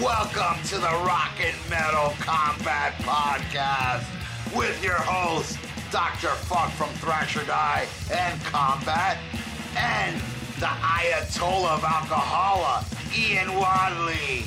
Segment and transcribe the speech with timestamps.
[0.00, 4.06] Welcome to the Rock and Metal Combat Podcast
[4.56, 5.58] with your host,
[5.90, 6.28] Dr.
[6.28, 9.18] Fuck from Thrasher Die and Combat,
[9.76, 10.14] and
[10.60, 12.84] the Ayatollah of Alcohola,
[13.18, 14.44] Ian Wadley.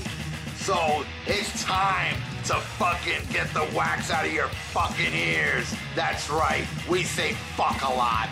[0.56, 2.16] So it's time
[2.46, 5.76] to fucking get the wax out of your fucking ears.
[5.98, 8.30] That's right, we say fuck a lot.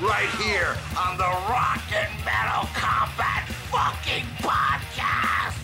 [0.00, 5.61] Right here on the Rock and Metal Combat fucking podcast.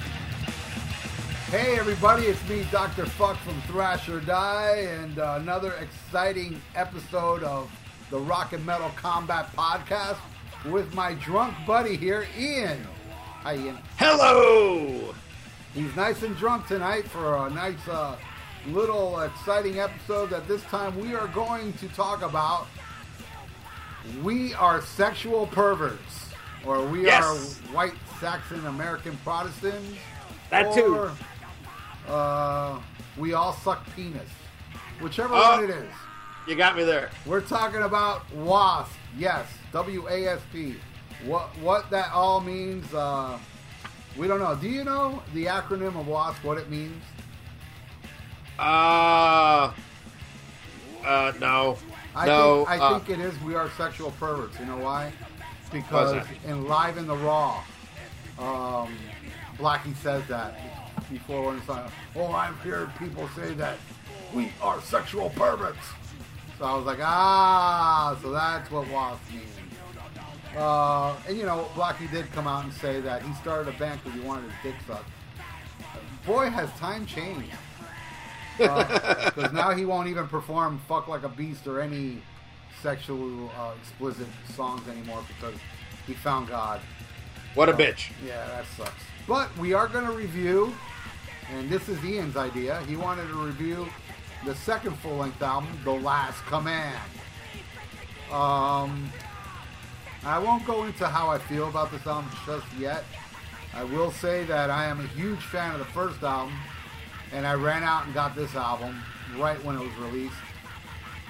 [1.51, 3.07] Hey everybody, it's me, Dr.
[3.07, 7.71] Fuck from Thrasher Die, and uh, another exciting episode of
[8.11, 10.19] the Rock and Metal Combat Podcast
[10.67, 12.87] with my drunk buddy here, Ian.
[13.43, 13.79] Hi, Ian.
[13.97, 15.15] Hello!
[15.73, 18.17] He's nice and drunk tonight for a nice uh,
[18.67, 22.67] little exciting episode that this time we are going to talk about
[24.23, 26.27] we are sexual perverts,
[26.67, 27.25] or we Yes.
[27.25, 27.37] are
[27.75, 29.97] white Saxon American Protestants.
[30.51, 31.11] That too.
[32.09, 32.81] Uh,
[33.17, 34.29] we all suck penis.
[35.01, 35.57] Whichever Oh.
[35.57, 35.93] one it is.
[36.47, 37.11] You got me there.
[37.27, 38.91] We're talking about WASP.
[39.19, 40.77] Yes, W A S P.
[41.25, 42.93] What what that all means?
[42.95, 43.39] Uh,
[44.17, 44.55] we don't know.
[44.55, 46.43] Do you know the acronym of WASP?
[46.45, 47.03] What it means?
[48.59, 49.73] Uh,
[51.05, 51.77] uh, no.
[52.17, 52.65] I no.
[52.65, 53.39] think I uh, think it is.
[53.43, 54.59] We are sexual perverts.
[54.59, 55.13] You know why?
[55.71, 57.63] Because in Live in the Raw,
[58.39, 58.97] um,
[59.59, 60.59] Blackie says that
[61.11, 63.79] before when it's like, oh, I've heard people say that
[64.35, 65.79] we are sexual perverts.
[66.59, 69.45] So I was like, ah, so that's what WASP means.
[70.57, 74.03] Uh, and you know, Blackie did come out and say that he started a bank
[74.03, 75.09] because he wanted his dick sucked.
[76.27, 77.53] Boy, has time changed.
[78.59, 82.21] Because now he won't even perform "Fuck Like a Beast" or any
[82.83, 85.55] sexual uh, explicit songs anymore because
[86.09, 86.81] he found God.
[87.55, 88.11] what a bitch.
[88.27, 89.05] Yeah, that sucks.
[89.29, 90.75] But we are going to review,
[91.51, 92.81] and this is Ian's idea.
[92.87, 93.89] He wanted to review
[94.45, 97.11] the second full-length album, "The Last Command."
[98.31, 99.11] Um,
[100.25, 103.05] I won't go into how I feel about this album just yet.
[103.75, 106.55] I will say that I am a huge fan of the first album,
[107.33, 109.03] and I ran out and got this album
[109.37, 110.35] right when it was released.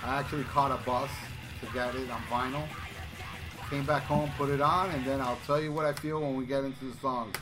[0.05, 1.11] I actually caught a bus
[1.61, 2.67] to get it on vinyl.
[3.71, 6.37] Came back home, put it on, and then I'll tell you what I feel when
[6.37, 7.37] we get into the songs.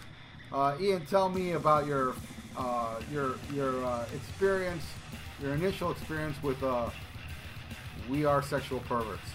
[0.53, 2.14] Uh, Ian, tell me about your
[2.56, 4.84] uh, your your uh, experience,
[5.41, 6.91] your initial experience with uh,
[8.09, 9.31] "We Are Sexual Perverts."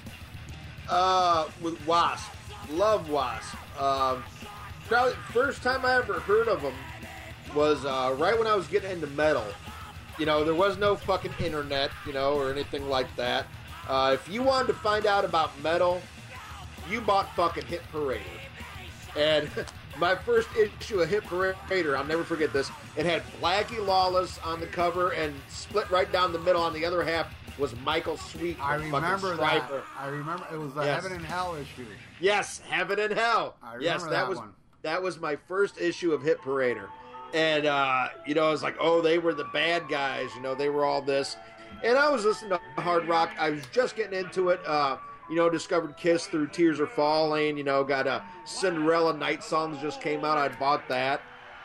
[0.89, 2.31] Uh, with Wasp.
[2.71, 3.55] Love Wasp.
[3.81, 4.23] Um,
[4.87, 6.73] probably first time I ever heard of them
[7.55, 9.45] was uh, right when I was getting into metal.
[10.19, 13.45] You know, there was no fucking internet, you know, or anything like that.
[13.87, 16.01] Uh, if you wanted to find out about metal,
[16.89, 18.21] you bought fucking Hit Parader.
[19.17, 19.49] And
[19.97, 22.69] my first issue of Hit Parader, I'll never forget this.
[22.95, 26.85] It had Blackie Lawless on the cover, and split right down the middle on the
[26.85, 27.27] other half
[27.59, 28.57] was Michael Sweet.
[28.61, 29.69] I remember that.
[29.99, 31.03] I remember it was the Yes.
[31.03, 31.85] Heaven and Hell issue.
[32.19, 33.55] Yes, Heaven and Hell.
[33.61, 34.53] I remember yes, that, that was one.
[34.81, 36.87] that was my first issue of Hit Parader,
[37.33, 40.29] and uh, you know, I was like, oh, they were the bad guys.
[40.35, 41.35] You know, they were all this,
[41.83, 43.31] and I was listening to hard rock.
[43.37, 44.61] I was just getting into it.
[44.65, 44.97] Uh,
[45.31, 47.57] you know, discovered Kiss through Tears Are Falling.
[47.57, 50.37] You know, got a Cinderella Night songs just came out.
[50.37, 51.21] I bought that.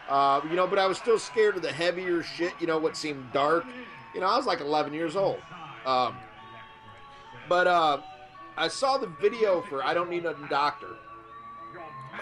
[0.08, 2.52] Uh, you know, but I was still scared of the heavier shit.
[2.60, 3.64] You know, what seemed dark.
[4.14, 5.40] You know, I was like 11 years old.
[5.84, 6.14] Um,
[7.48, 8.00] but uh,
[8.56, 10.96] I saw the video for "I Don't Need a Doctor."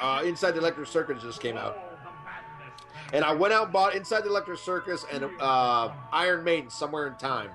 [0.00, 1.78] Uh, Inside the Electric Circus just came out,
[3.12, 7.06] and I went out and bought Inside the Electric Circus and uh, Iron Maiden "Somewhere
[7.06, 7.50] in Time"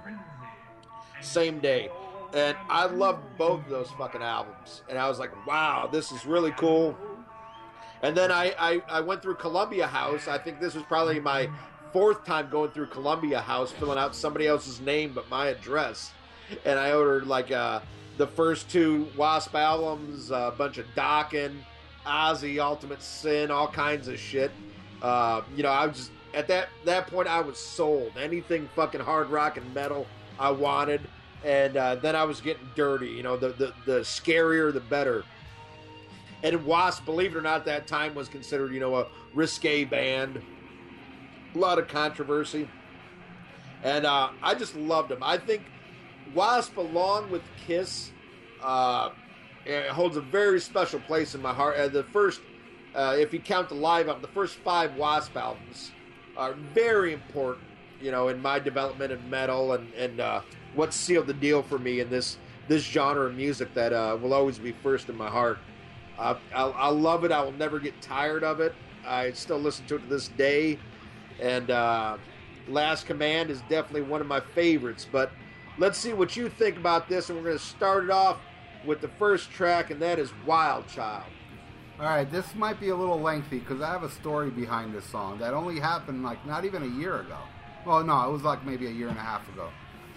[1.21, 1.89] same day,
[2.33, 4.83] and I loved both of those fucking albums.
[4.89, 6.97] And I was like, "Wow, this is really cool."
[8.01, 10.27] And then I, I, I went through Columbia House.
[10.27, 11.49] I think this was probably my
[11.91, 16.11] fourth time going through Columbia House, filling out somebody else's name but my address.
[16.65, 17.81] And I ordered like uh,
[18.17, 21.57] the first two Wasp albums, a bunch of Dokken,
[22.05, 24.51] Ozzy, Ultimate Sin, all kinds of shit.
[25.01, 28.13] Uh, you know, I was just at that that point I was sold.
[28.19, 30.07] Anything fucking hard rock and metal
[30.39, 31.01] I wanted.
[31.45, 33.07] And uh, then I was getting dirty.
[33.07, 35.23] You know, the, the the scarier the better.
[36.43, 40.41] And Wasp, believe it or not, that time was considered, you know, a risque band.
[41.53, 42.69] A lot of controversy.
[43.83, 45.19] And uh, I just loved them.
[45.21, 45.63] I think
[46.33, 48.11] Wasp, along with Kiss,
[48.61, 49.09] uh,
[49.65, 51.77] it holds a very special place in my heart.
[51.77, 52.41] Uh, the first,
[52.95, 55.91] uh, if you count the live album, the first five Wasp albums
[56.37, 57.65] are very important,
[58.01, 60.41] you know, in my development of metal and, and uh,
[60.75, 62.37] what sealed the deal for me in this
[62.67, 65.57] this genre of music that uh, will always be first in my heart.
[66.19, 67.31] Uh, I, love it.
[67.31, 68.75] I will never get tired of it.
[69.07, 70.77] I still listen to it to this day.
[71.41, 72.17] And uh,
[72.67, 75.07] Last Command is definitely one of my favorites.
[75.11, 75.31] But
[75.79, 78.37] let's see what you think about this, and we're going to start it off
[78.85, 81.25] with the first track, and that is Wild Child.
[81.99, 85.05] All right, this might be a little lengthy because I have a story behind this
[85.05, 87.37] song that only happened like not even a year ago.
[87.85, 89.69] Well, no, it was like maybe a year and a half ago.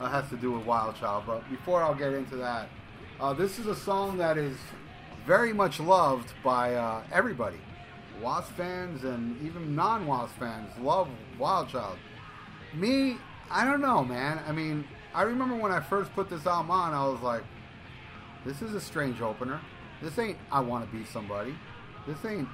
[0.04, 1.25] It has to do with Wild Child.
[1.26, 2.69] But before I'll get into that,
[3.20, 4.56] uh, this is a song that is
[5.26, 7.58] very much loved by uh, everybody.
[8.20, 11.08] Wasp fans and even non Wasp fans love
[11.38, 11.99] Wild Child.
[12.75, 13.16] Me,
[13.50, 14.40] I don't know, man.
[14.46, 14.84] I mean,
[15.14, 17.44] I remember when I first put this album on, I was like,
[18.44, 19.60] this is a strange opener.
[20.02, 21.55] This ain't I Want to Be Somebody.
[22.06, 22.48] This ain't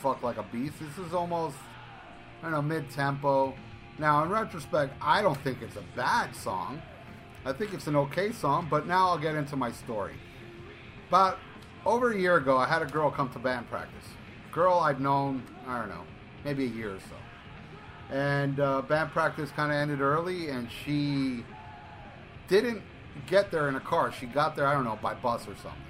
[0.00, 0.74] Fuck Like a Beast.
[0.80, 1.56] This is almost,
[2.42, 3.54] I don't know, mid tempo.
[3.98, 6.82] Now, in retrospect, I don't think it's a bad song.
[7.44, 10.14] I think it's an okay song, but now I'll get into my story.
[11.08, 11.38] About
[11.84, 14.06] over a year ago, I had a girl come to band practice.
[14.50, 16.04] Girl I'd known, I don't know,
[16.44, 18.14] maybe a year or so.
[18.14, 21.44] And uh, band practice kind of ended early, and she
[22.48, 22.82] didn't
[23.26, 24.12] get there in a car.
[24.12, 25.80] She got there, I don't know, by bus or something.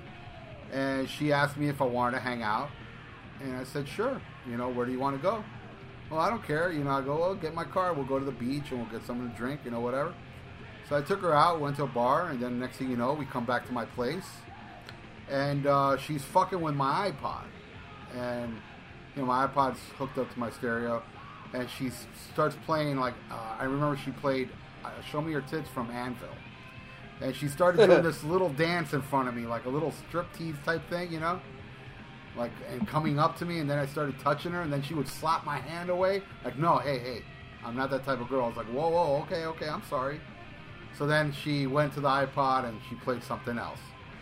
[0.72, 2.68] And she asked me if I wanted to hang out.
[3.40, 4.20] And I said, sure.
[4.48, 5.44] You know, where do you want to go?
[6.10, 6.70] Well, I don't care.
[6.72, 7.92] You know, I go, well, get my car.
[7.92, 10.14] We'll go to the beach and we'll get something to drink, you know, whatever.
[10.88, 13.14] So I took her out, went to a bar, and then next thing you know,
[13.14, 14.26] we come back to my place.
[15.30, 17.44] And uh, she's fucking with my iPod.
[18.14, 18.54] And,
[19.16, 21.02] you know, my iPod's hooked up to my stereo.
[21.54, 21.90] And she
[22.32, 24.50] starts playing, like, uh, I remember she played
[24.84, 26.28] uh, Show Me Your Tits from Anvil
[27.20, 30.62] and she started doing this little dance in front of me, like a little striptease
[30.64, 31.40] type thing, you know,
[32.36, 34.94] like and coming up to me, and then I started touching her, and then she
[34.94, 37.22] would slap my hand away, like, no, hey, hey,
[37.64, 38.44] I'm not that type of girl.
[38.44, 40.20] I was like, whoa, whoa, okay, okay, I'm sorry.
[40.98, 43.80] So then she went to the iPod and she played something else.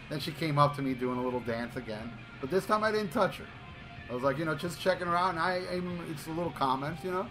[0.08, 2.10] Then she came up to me doing a little dance again,
[2.40, 3.46] but this time I didn't touch her.
[4.10, 5.80] I was like, you know, just checking her out, and I, I
[6.10, 7.26] it's a little comments, you know.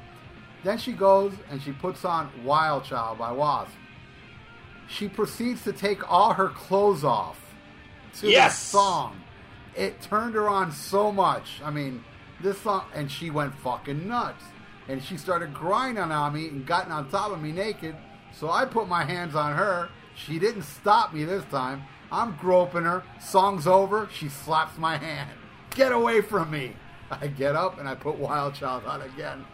[0.63, 3.71] Then she goes and she puts on Wild Child by Wasp
[4.91, 7.39] she proceeds to take all her clothes off
[8.19, 8.51] to Yes!
[8.51, 9.21] this song.
[9.75, 11.61] It turned her on so much.
[11.63, 12.03] I mean,
[12.41, 14.43] this song, and she went fucking nuts.
[14.87, 17.95] And she started grinding on me and gotten on top of me naked.
[18.33, 19.89] So I put my hands on her.
[20.15, 21.83] She didn't stop me this time.
[22.11, 23.03] I'm groping her.
[23.21, 24.09] Song's over.
[24.13, 25.29] She slaps my hand.
[25.75, 26.73] Get away from me.
[27.09, 29.45] I get up and I put Wild Child on again.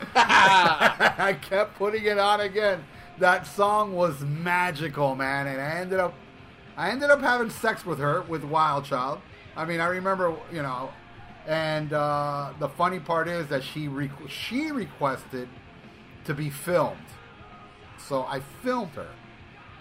[0.14, 2.84] I kept putting it on again.
[3.18, 6.14] That song was magical, man, and I ended up,
[6.76, 9.20] I ended up having sex with her with Wild Child.
[9.60, 10.88] I mean, I remember, you know,
[11.46, 15.48] and uh, the funny part is that she re- she requested
[16.24, 16.96] to be filmed,
[17.98, 19.10] so I filmed her,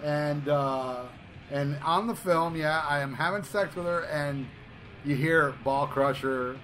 [0.04, 1.04] and uh,
[1.50, 4.48] and on the film, yeah, I am having sex with her, and
[5.06, 6.58] you hear Ball Crusher,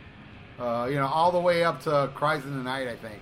[0.59, 3.21] uh, you know, all the way up to Cries in the Night, I think.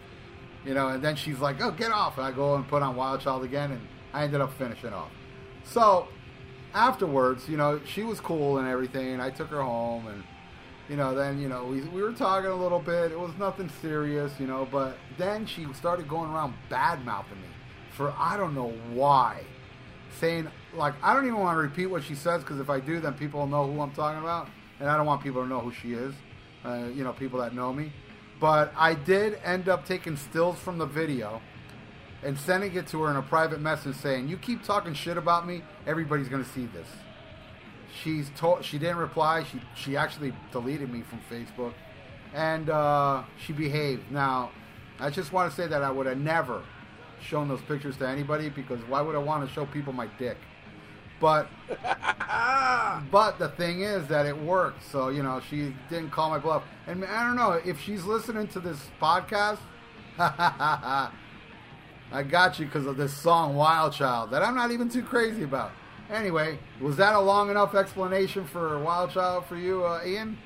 [0.66, 2.18] You know, and then she's like, oh, get off.
[2.18, 3.82] And I go and put on Wild Child again, and
[4.14, 5.12] I ended up finishing off.
[5.66, 6.08] So,
[6.74, 10.24] afterwards, you know, she was cool and everything, I took her home, and,
[10.90, 13.12] you know, then, you know, we, we were talking a little bit.
[13.12, 17.48] It was nothing serious, you know, but then she started going around bad mouthing me
[17.94, 19.44] for I don't know why.
[20.20, 23.00] Saying, like, I don't even want to repeat what she says because if I do,
[23.00, 24.48] then people will know who I'm talking about,
[24.80, 26.14] and I don't want people to know who she is,
[26.66, 27.92] uh, you know, people that know me.
[28.40, 31.42] But I did end up taking stills from the video
[32.24, 35.48] and sending it to her in a private message saying, "You keep talking shit about
[35.48, 36.88] me, everybody's going to see this."
[38.02, 39.44] She's told she didn't reply.
[39.44, 41.74] She she actually deleted me from Facebook,
[42.34, 44.12] and uh, she behaved.
[44.12, 44.52] Now,
[45.00, 46.64] I just want to say that I would have never
[47.22, 50.38] shown those pictures to anybody because why would I want to show people my dick?
[51.20, 51.48] But
[53.12, 54.84] but the thing is that it worked.
[54.92, 58.48] So you know she didn't call my bluff, and I don't know if she's listening
[58.50, 59.60] to this podcast.
[62.14, 65.44] I got you because of this song "Wild Child" that I'm not even too crazy
[65.44, 65.72] about.
[66.12, 70.38] Anyway, was that a long enough explanation for "Wild Child" for you, uh, Ian?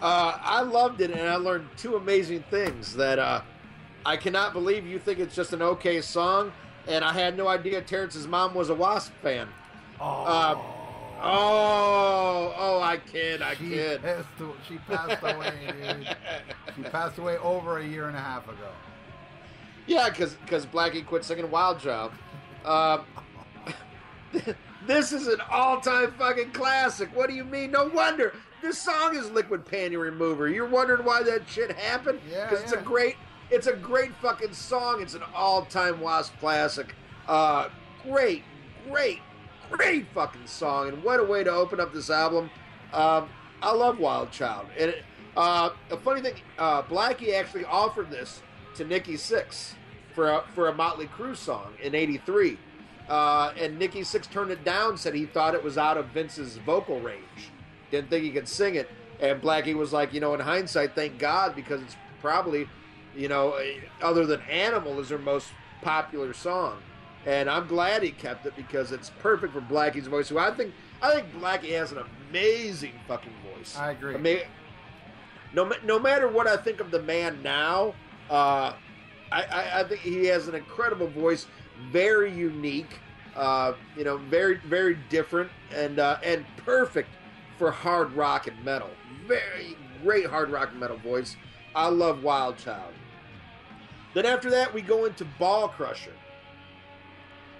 [0.00, 2.94] Uh, I loved it, and I learned two amazing things.
[2.96, 3.42] That uh,
[4.06, 6.52] I cannot believe you think it's just an okay song,
[6.88, 9.48] and I had no idea Terrence's mom was a Wasp fan.
[10.00, 10.54] Uh,
[11.22, 14.00] oh, oh, I kid, I she kid.
[14.00, 14.28] passed,
[14.66, 16.16] she passed away, dude.
[16.76, 18.68] She passed away over a year and a half ago.
[19.86, 22.12] Yeah, because because Blackie quit singing Wild Child.
[22.64, 22.98] Uh,
[24.86, 27.14] this is an all-time fucking classic.
[27.14, 27.70] What do you mean?
[27.70, 30.48] No wonder this song is Liquid Panty Remover.
[30.48, 32.20] You're wondering why that shit happened?
[32.30, 33.16] Yeah, it's a great,
[33.50, 35.00] it's a great fucking song.
[35.00, 36.94] It's an all-time Wasp classic.
[37.28, 37.68] Uh,
[38.02, 38.42] great,
[38.90, 39.20] great,
[39.70, 40.88] great fucking song.
[40.88, 42.50] And what a way to open up this album.
[42.92, 43.28] Um,
[43.62, 44.66] I love Wild Child.
[44.78, 45.04] And it,
[45.36, 48.42] uh, a funny thing, uh, Blackie actually offered this
[48.76, 49.72] to Nikki Sixx
[50.14, 52.58] for a, for a Motley Crue song in '83,
[53.08, 54.96] uh, and Nikki Sixx turned it down.
[54.96, 57.50] Said he thought it was out of Vince's vocal range.
[57.90, 58.90] Didn't think he could sing it.
[59.20, 62.68] And Blackie was like, you know, in hindsight, thank God because it's probably,
[63.16, 63.58] you know,
[64.02, 65.48] other than Animal is their most
[65.82, 66.78] popular song.
[67.24, 70.28] And I'm glad he kept it because it's perfect for Blackie's voice.
[70.28, 71.98] Who I think I think Blackie has an
[72.30, 73.76] amazing fucking voice.
[73.76, 74.14] I agree.
[74.14, 74.38] I mean,
[75.52, 77.94] no, no matter what I think of the man now,
[78.30, 78.74] uh,
[79.32, 81.46] I, I, I think he has an incredible voice,
[81.90, 82.98] very unique,
[83.34, 87.10] uh, you know, very very different, and uh, and perfect
[87.58, 88.90] for hard rock and metal.
[89.26, 91.36] Very great hard rock and metal voice.
[91.74, 92.92] I love Wild Child.
[94.14, 96.14] Then after that, we go into Ball Crusher,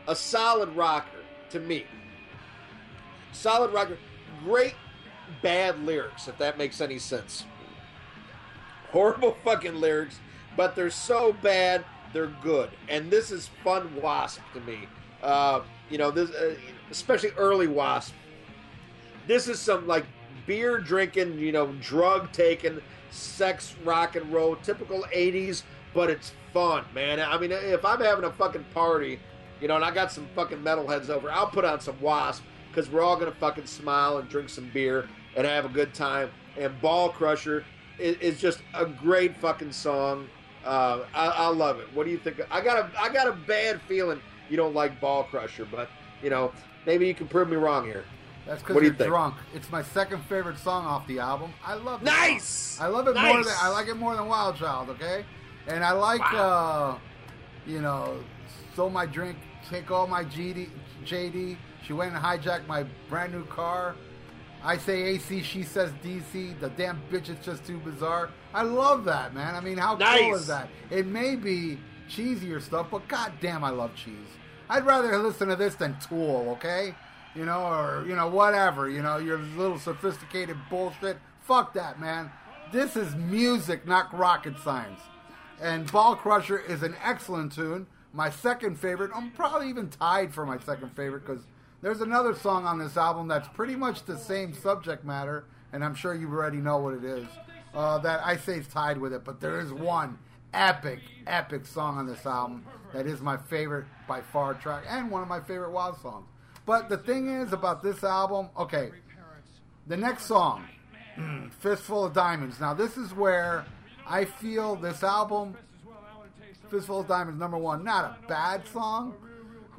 [0.09, 1.19] a solid rocker
[1.51, 1.85] to me.
[3.33, 3.99] Solid rocker,
[4.45, 4.75] great
[5.43, 7.45] bad lyrics, if that makes any sense.
[8.91, 10.21] Horrible fucking lyrics,
[10.57, 12.71] but they're so bad they're good.
[12.89, 14.89] And this is fun Wasp to me.
[15.23, 16.55] Uh, you know, this uh,
[16.91, 18.15] especially early Wasp.
[19.27, 20.07] This is some like
[20.47, 25.63] beer drinking, you know, drug taking, sex rock and roll, typical '80s,
[25.95, 27.21] but it's fun, man.
[27.21, 29.19] I mean, if I'm having a fucking party,
[29.61, 32.91] you know, and I got some fucking metalheads over, I'll put on some Wasp because
[32.91, 36.31] we're all gonna fucking smile and drink some beer and have a good time.
[36.57, 37.65] And Ball Crusher
[37.99, 40.29] is, is just a great fucking song.
[40.67, 41.87] Uh, I, I, love it.
[41.95, 42.41] What do you think?
[42.51, 44.21] I got a I got a bad feeling
[44.51, 45.89] you don't like Ball Crusher, but
[46.23, 46.53] you know
[46.87, 48.05] maybe you can prove me wrong here.
[48.47, 49.37] That's because you're you drunk.
[49.55, 51.53] It's my second favorite song off the album.
[51.65, 52.05] I love it.
[52.05, 52.79] Nice.
[52.81, 53.33] I love it nice.
[53.33, 54.91] more than I like it more than Wild Child.
[54.91, 55.25] Okay,
[55.69, 56.99] and I like wow.
[56.99, 56.99] uh,
[57.67, 58.19] you know,
[58.73, 59.37] stole my drink,
[59.71, 60.69] take all my GD,
[61.05, 61.57] JD.
[61.85, 63.95] She went and hijacked my brand new car.
[64.63, 66.59] I say AC, she says DC.
[66.61, 68.31] The damn bitch is just too bizarre.
[68.53, 69.55] I love that, man.
[69.55, 70.21] I mean, how nice.
[70.21, 70.69] cool is that?
[70.91, 74.15] It may be cheesier stuff, but goddamn, I love cheese.
[74.69, 76.95] I'd rather listen to this than Tool, okay?
[77.35, 78.89] You know, or you know, whatever.
[78.89, 81.19] You know, your little sophisticated bullshit.
[81.43, 82.31] Fuck that, man.
[82.73, 85.01] This is music, not rocket science.
[85.61, 87.87] And Ball Crusher is an excellent tune.
[88.13, 89.11] My second favorite.
[89.15, 91.45] I'm probably even tied for my second favorite because
[91.83, 95.95] there's another song on this album that's pretty much the same subject matter, and I'm
[95.95, 97.27] sure you already know what it is.
[97.75, 100.19] Uh, that I say is tied with it, but there is one
[100.55, 102.65] epic, epic song on this album
[102.95, 106.27] that is my favorite by far track and one of my favorite Wild songs.
[106.65, 108.91] But the thing is about this album, okay,
[109.87, 110.65] the next song,
[111.61, 112.59] Fistful of Diamonds.
[112.59, 113.67] Now, this is where
[114.07, 115.57] I feel this album,
[116.71, 119.15] Fistful of Diamonds, number one, not a bad song,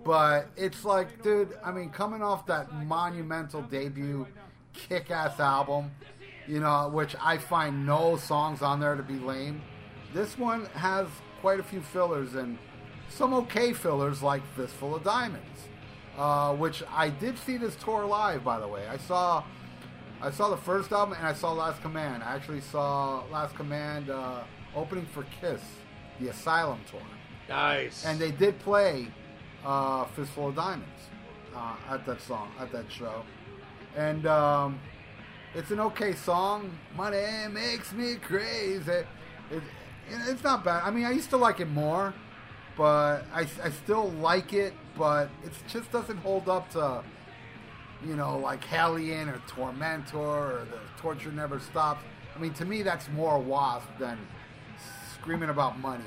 [0.04, 4.28] but it's like, dude, I mean, coming off that monumental debut,
[4.74, 5.92] kick ass album,
[6.48, 9.62] you know, which I find no songs on there to be lame.
[10.14, 11.08] This one has
[11.42, 12.58] quite a few fillers and
[13.10, 15.68] some okay fillers like Fistful of Diamonds,
[16.18, 18.88] uh, which I did see this tour live, by the way.
[18.88, 19.44] I saw.
[20.20, 22.24] I saw the first album and I saw Last Command.
[22.24, 24.42] I actually saw Last Command uh,
[24.76, 25.62] opening for Kiss,
[26.20, 27.02] the Asylum tour.
[27.48, 28.04] Nice.
[28.04, 29.10] And they did play
[29.66, 30.86] uh, Fistful of Diamonds
[31.56, 33.24] uh, at that song at that show,
[33.96, 34.80] and um,
[35.56, 36.78] it's an okay song.
[36.96, 38.92] Money makes me crazy.
[38.92, 39.08] It,
[39.52, 39.64] it,
[40.28, 40.84] it's not bad.
[40.84, 42.14] I mean, I used to like it more,
[42.78, 44.74] but I, I still like it.
[44.98, 47.04] But it just doesn't hold up to,
[48.06, 52.04] you know, like Hellion or Tormentor or the Torture Never Stops.
[52.36, 54.18] I mean, to me, that's more Wasp than
[55.14, 56.04] screaming about money.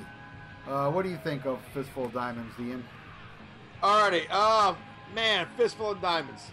[0.68, 2.84] Uh, what do you think of Fistful of Diamonds, Ian?
[3.82, 4.74] Alrighty, uh,
[5.14, 6.50] man, fistful of diamonds.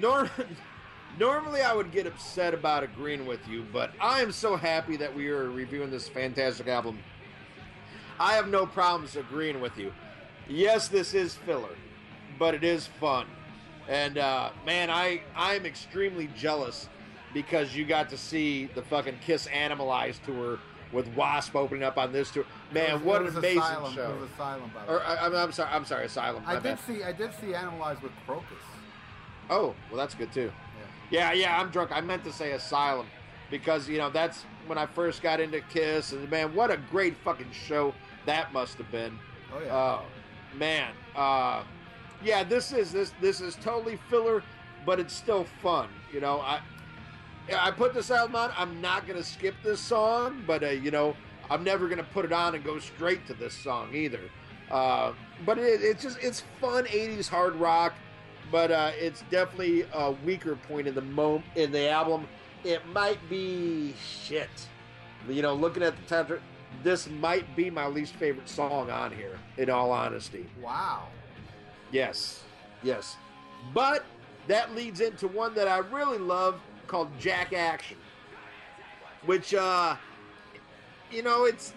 [0.00, 0.28] Norm-
[1.20, 5.14] normally, I would get upset about agreeing with you, but I am so happy that
[5.14, 6.98] we are reviewing this fantastic album.
[8.18, 9.92] I have no problems agreeing with you.
[10.48, 11.76] Yes, this is filler,
[12.40, 13.26] but it is fun.
[13.88, 16.88] And uh, man, I I'm extremely jealous
[17.32, 20.58] because you got to see the fucking Kiss Animalize tour
[20.92, 22.44] with Wasp opening up on this tour.
[22.74, 23.94] Man, was, what an amazing Asylum.
[23.94, 24.10] show!
[24.12, 25.04] It was Asylum, by the Or, way.
[25.04, 26.42] I, I'm, I'm sorry, I'm sorry, Asylum.
[26.46, 26.80] I did bad.
[26.80, 28.42] see I did see Animalize with Krokus.
[29.50, 30.50] Oh, well, that's good too.
[31.10, 31.90] Yeah, yeah, I'm drunk.
[31.92, 33.06] I meant to say Asylum
[33.50, 37.16] because you know that's when I first got into Kiss, and man, what a great
[37.18, 37.94] fucking show
[38.26, 39.16] that must have been.
[39.54, 39.74] Oh yeah.
[39.76, 40.02] Uh,
[40.56, 41.62] man, uh,
[42.24, 44.42] yeah, this is this this is totally filler,
[44.86, 45.88] but it's still fun.
[46.12, 46.60] You know, I
[47.54, 48.50] I put this album on.
[48.56, 51.14] I'm not gonna skip this song, but uh, you know,
[51.50, 54.20] I'm never gonna put it on and go straight to this song either.
[54.70, 55.12] Uh,
[55.44, 57.94] but it, it's just it's fun '80s hard rock,
[58.50, 62.26] but uh, it's definitely a weaker point in the mo in the album.
[62.64, 64.48] It might be shit.
[65.28, 66.38] You know, looking at the title,
[66.82, 69.38] this might be my least favorite song on here.
[69.58, 71.08] In all honesty, Wow.
[71.92, 72.42] yes,
[72.82, 73.16] yes.
[73.72, 74.04] But
[74.48, 77.96] that leads into one that I really love called Jack Action,
[79.26, 79.96] which uh,
[81.14, 81.72] you know it's.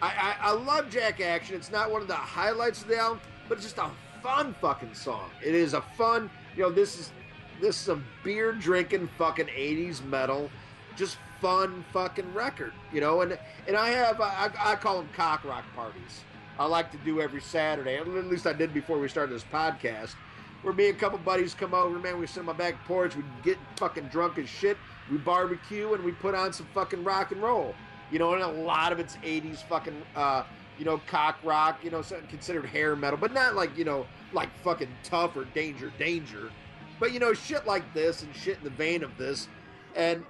[0.00, 1.56] I, I, I love Jack Action.
[1.56, 3.90] It's not one of the highlights of the album, but it's just a
[4.22, 5.30] fun fucking song.
[5.44, 7.12] It is a fun, you know, this is
[7.60, 10.50] this is a beer drinking fucking 80s metal,
[10.96, 13.22] just fun fucking record, you know.
[13.22, 16.22] And and I have I, I call them cock rock parties.
[16.58, 17.96] I like to do every Saturday.
[17.96, 20.14] At least I did before we started this podcast.
[20.62, 22.18] Where me and a couple buddies come over, man.
[22.18, 23.14] We sit on my back porch.
[23.14, 24.76] We get fucking drunk as shit.
[25.10, 27.74] We barbecue and we put on some fucking rock and roll.
[28.10, 30.44] You know, and a lot of it's 80s fucking, uh,
[30.78, 34.48] you know, cock rock, you know, considered hair metal, but not like, you know, like
[34.62, 36.50] fucking Tuff or danger, danger.
[37.00, 39.48] But, you know, shit like this and shit in the vein of this.
[39.94, 40.24] And,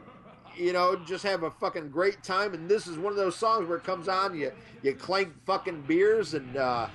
[0.56, 2.54] you know, just have a fucking great time.
[2.54, 5.82] And this is one of those songs where it comes on, you, you clank fucking
[5.82, 6.88] beers and, uh,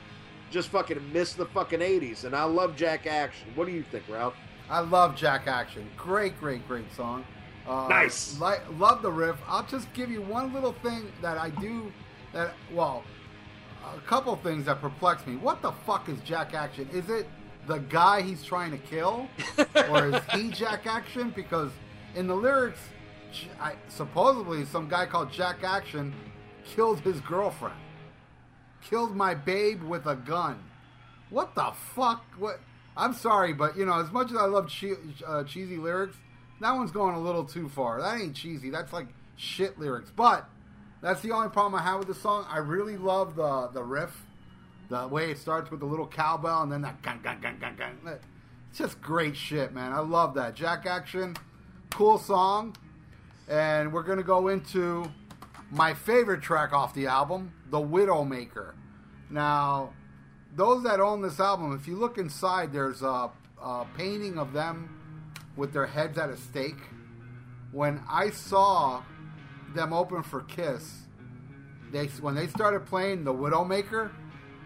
[0.52, 2.26] just fucking miss the fucking 80s.
[2.26, 3.48] And I love Jack Action.
[3.56, 4.36] What do you think, Ralph?
[4.70, 5.90] I love Jack Action.
[5.98, 7.26] Great, great, great song.
[7.68, 8.40] Uh, Nice.
[8.40, 9.38] Like, love the riff.
[9.48, 11.92] I'll just give you one little thing that I do.
[12.34, 13.04] That well,
[13.96, 15.36] a couple things that perplex me.
[15.38, 16.90] What the fuck is Jack Action?
[16.92, 17.28] Is it
[17.68, 19.28] the guy he's trying to kill,
[19.90, 21.32] or is he Jack Action?
[21.36, 21.72] Because
[22.16, 22.80] in the lyrics,
[23.62, 26.14] I, supposedly some guy called Jack Action
[26.66, 27.78] killed his girlfriend,
[28.82, 30.60] killed my babe with a gun.
[31.30, 32.26] What the fuck?
[32.38, 32.60] What?
[32.98, 34.94] I'm sorry, but you know, as much as I love che-
[35.26, 36.18] uh, cheesy lyrics,
[36.64, 38.02] that one's going a little too far.
[38.02, 38.70] That ain't cheesy.
[38.70, 40.12] That's like shit lyrics.
[40.16, 40.50] But
[41.02, 42.46] that's the only problem I have with the song.
[42.50, 44.26] I really love the the riff,
[44.90, 47.76] the way it starts with the little cowbell and then that gun gun gun gun
[47.76, 48.20] gun.
[48.70, 49.92] It's just great shit, man.
[49.92, 50.56] I love that.
[50.56, 51.36] Jack Action,
[51.92, 52.76] cool song,
[53.48, 55.06] and we're gonna go into
[55.70, 58.74] my favorite track off the album, The Widowmaker.
[59.30, 59.94] Now,
[60.56, 65.03] those that own this album, if you look inside, there's a, a painting of them
[65.56, 66.80] with their heads at a stake.
[67.72, 69.04] When I saw
[69.74, 71.04] them open for Kiss,
[71.92, 74.12] they when they started playing the Widowmaker,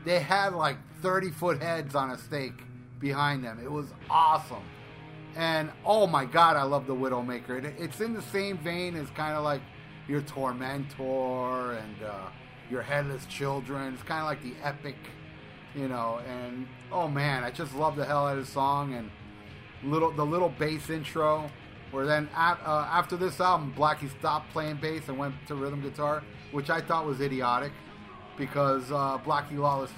[0.06, 2.63] they had like 30 foot heads on a stake
[3.00, 3.60] behind them.
[3.63, 4.63] It was awesome.
[5.36, 7.63] And oh my god, I love the Widowmaker.
[7.63, 9.62] It, it's in the same vein as kind of like
[10.08, 12.30] your Tormentor and uh,
[12.71, 13.93] your Headless Children.
[13.93, 14.95] It's kind of like the epic,
[15.76, 16.21] you know.
[16.28, 19.12] And oh man, I just love the hell out of the song and
[19.83, 21.49] little the little bass intro.
[21.91, 25.81] Where then at, uh, after this album, Blackie stopped playing bass and went to rhythm
[25.81, 27.71] guitar, which I thought was idiotic
[28.37, 29.91] because uh, Blackie Lawless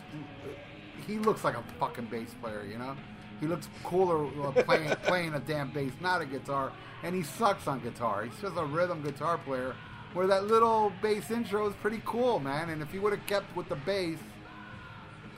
[1.10, 2.96] he looks like a fucking bass player, you know.
[3.40, 6.72] He looks cooler uh, playing playing a damn bass, not a guitar,
[7.04, 8.26] and he sucks on guitar.
[8.26, 9.76] He's just a rhythm guitar player.
[10.14, 12.70] Where that little bass intro is pretty cool, man.
[12.70, 14.18] And if he would have kept with the bass,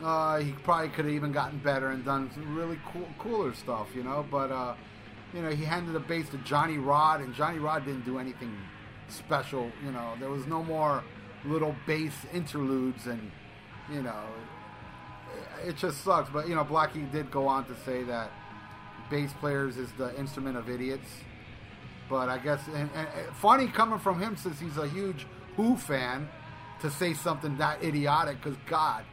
[0.03, 3.87] uh, he probably could have even gotten better and done some really cool, cooler stuff,
[3.95, 4.25] you know.
[4.29, 4.75] But uh,
[5.33, 8.55] you know, he handed the bass to Johnny Rod, and Johnny Rod didn't do anything
[9.09, 9.71] special.
[9.85, 11.03] You know, there was no more
[11.45, 13.31] little bass interludes, and
[13.91, 14.23] you know,
[15.65, 16.29] it just sucks.
[16.29, 18.31] But you know, Blackie did go on to say that
[19.09, 21.09] bass players is the instrument of idiots.
[22.09, 25.77] But I guess, and, and, and funny coming from him since he's a huge Who
[25.77, 26.27] fan
[26.81, 28.41] to say something that idiotic.
[28.41, 29.05] Because God,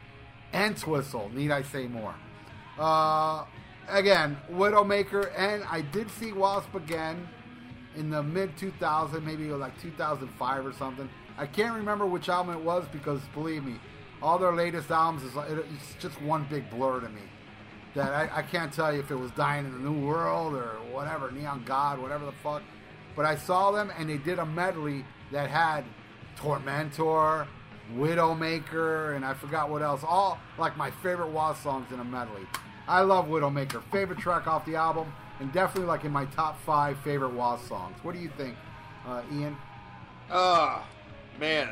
[0.53, 2.15] Entwistle, need I say more?
[2.77, 3.45] Uh,
[3.89, 7.27] again, Widowmaker, and I did see Wasp again
[7.95, 11.09] in the mid 2000, maybe it was like 2005 or something.
[11.37, 13.75] I can't remember which album it was because believe me,
[14.21, 17.21] all their latest albums is it's just one big blur to me.
[17.95, 20.77] That I, I can't tell you if it was Dying in the New World or
[20.91, 22.61] whatever, Neon God, whatever the fuck.
[23.15, 25.85] But I saw them and they did a medley that had
[26.35, 27.47] Tormentor,
[27.95, 30.03] Widowmaker, and I forgot what else.
[30.07, 32.41] All like my favorite Wasp songs in a medley.
[32.87, 33.83] I love Widowmaker.
[33.91, 37.95] Favorite track off the album, and definitely like in my top five favorite Wasp songs.
[38.03, 38.55] What do you think,
[39.07, 39.55] uh, Ian?
[40.31, 40.83] Oh,
[41.39, 41.69] man.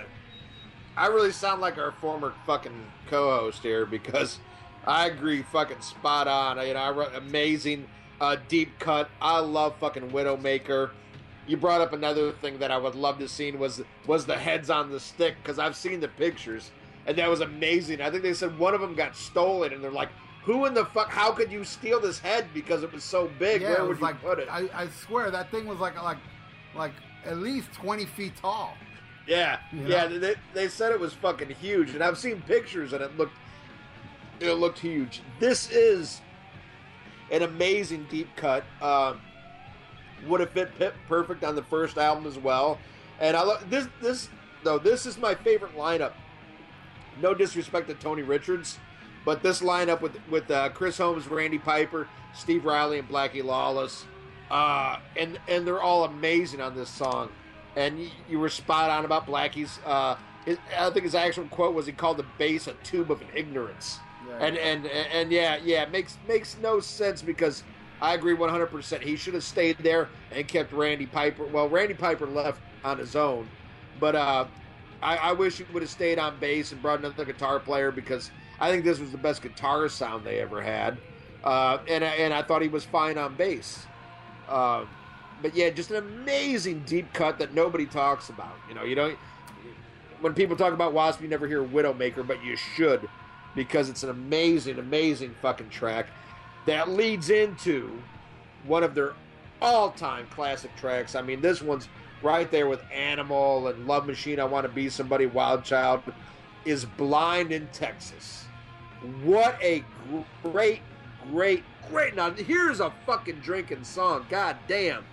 [0.96, 4.40] I really sound like our former fucking co-host here because
[4.86, 6.66] I agree fucking spot on.
[6.66, 7.88] You know, I wrote amazing
[8.20, 9.10] uh, deep cut.
[9.22, 10.92] I love fucking Widowmaker.
[11.48, 14.70] You brought up another thing that I would love to see was was the heads
[14.70, 16.72] on the stick because I've seen the pictures
[17.08, 18.02] and that was amazing.
[18.02, 20.10] I think they said one of them got stolen and they're like,
[20.44, 21.10] "Who in the fuck?
[21.10, 23.62] How could you steal this head because it was so big?
[23.62, 26.02] Yeah, Where would was you like put it?" I, I swear that thing was like
[26.04, 26.18] like
[26.76, 26.92] like
[27.26, 28.76] at least twenty feet tall.
[29.26, 29.90] Yeah, You know?
[29.90, 30.08] yeah.
[30.08, 33.36] They, they said it was fucking huge, and I've seen pictures, and it looked
[34.40, 35.22] it looked huge.
[35.40, 36.22] This is
[37.32, 38.64] an amazing deep cut.
[38.82, 39.22] Um,
[40.26, 42.80] would have fit Pip perfect on the first album as well,
[43.20, 43.88] and I love this.
[44.02, 44.30] This
[44.64, 46.14] though, this is my favorite lineup.
[47.22, 48.78] No disrespect to Tony Richards,
[49.26, 54.06] but this lineup with with uh, Chris Holmes, Randy Piper, Steve Riley, and Blackie Lawless,
[54.50, 57.30] uh, and and they're all amazing on this song.
[57.76, 59.80] And you, you were spot on about Blackie's.
[59.86, 63.22] Uh, his, I think his actual quote was he called the bass a tube of
[63.36, 64.00] ignorance.
[64.28, 64.46] Yeah.
[64.46, 67.64] And, and and and yeah, yeah, it makes makes no sense because
[68.02, 69.02] I agree 100%.
[69.02, 71.46] He should have stayed there and kept Randy Piper.
[71.46, 73.48] Well, Randy Piper left on his own,
[74.00, 74.46] but uh,
[75.02, 78.32] I, I wish he would have stayed on bass and brought another guitar player because
[78.60, 80.98] I think this was the best guitar sound they ever had.
[81.44, 83.86] Uh, and and I thought he was fine on bass.
[84.48, 84.86] Uh,
[85.42, 88.56] but yeah, just an amazing deep cut that nobody talks about.
[88.68, 89.18] You know, you don't.
[90.20, 93.08] When people talk about Wasp, you never hear Widowmaker, but you should
[93.56, 96.08] because it's an amazing, amazing fucking track
[96.68, 97.92] that leads into
[98.66, 99.14] one of their
[99.62, 101.16] all-time classic tracks.
[101.16, 101.90] I mean, this one's
[102.22, 104.40] right there with Animal and Love Machine.
[104.40, 106.04] I Want to Be Somebody, Wild Child
[106.66, 108.46] is Blind in Texas.
[109.24, 109.84] What a
[110.44, 110.82] great,
[111.32, 112.16] great, great.
[112.16, 114.26] Now, here's a fucking drinking song.
[114.30, 115.06] God damn.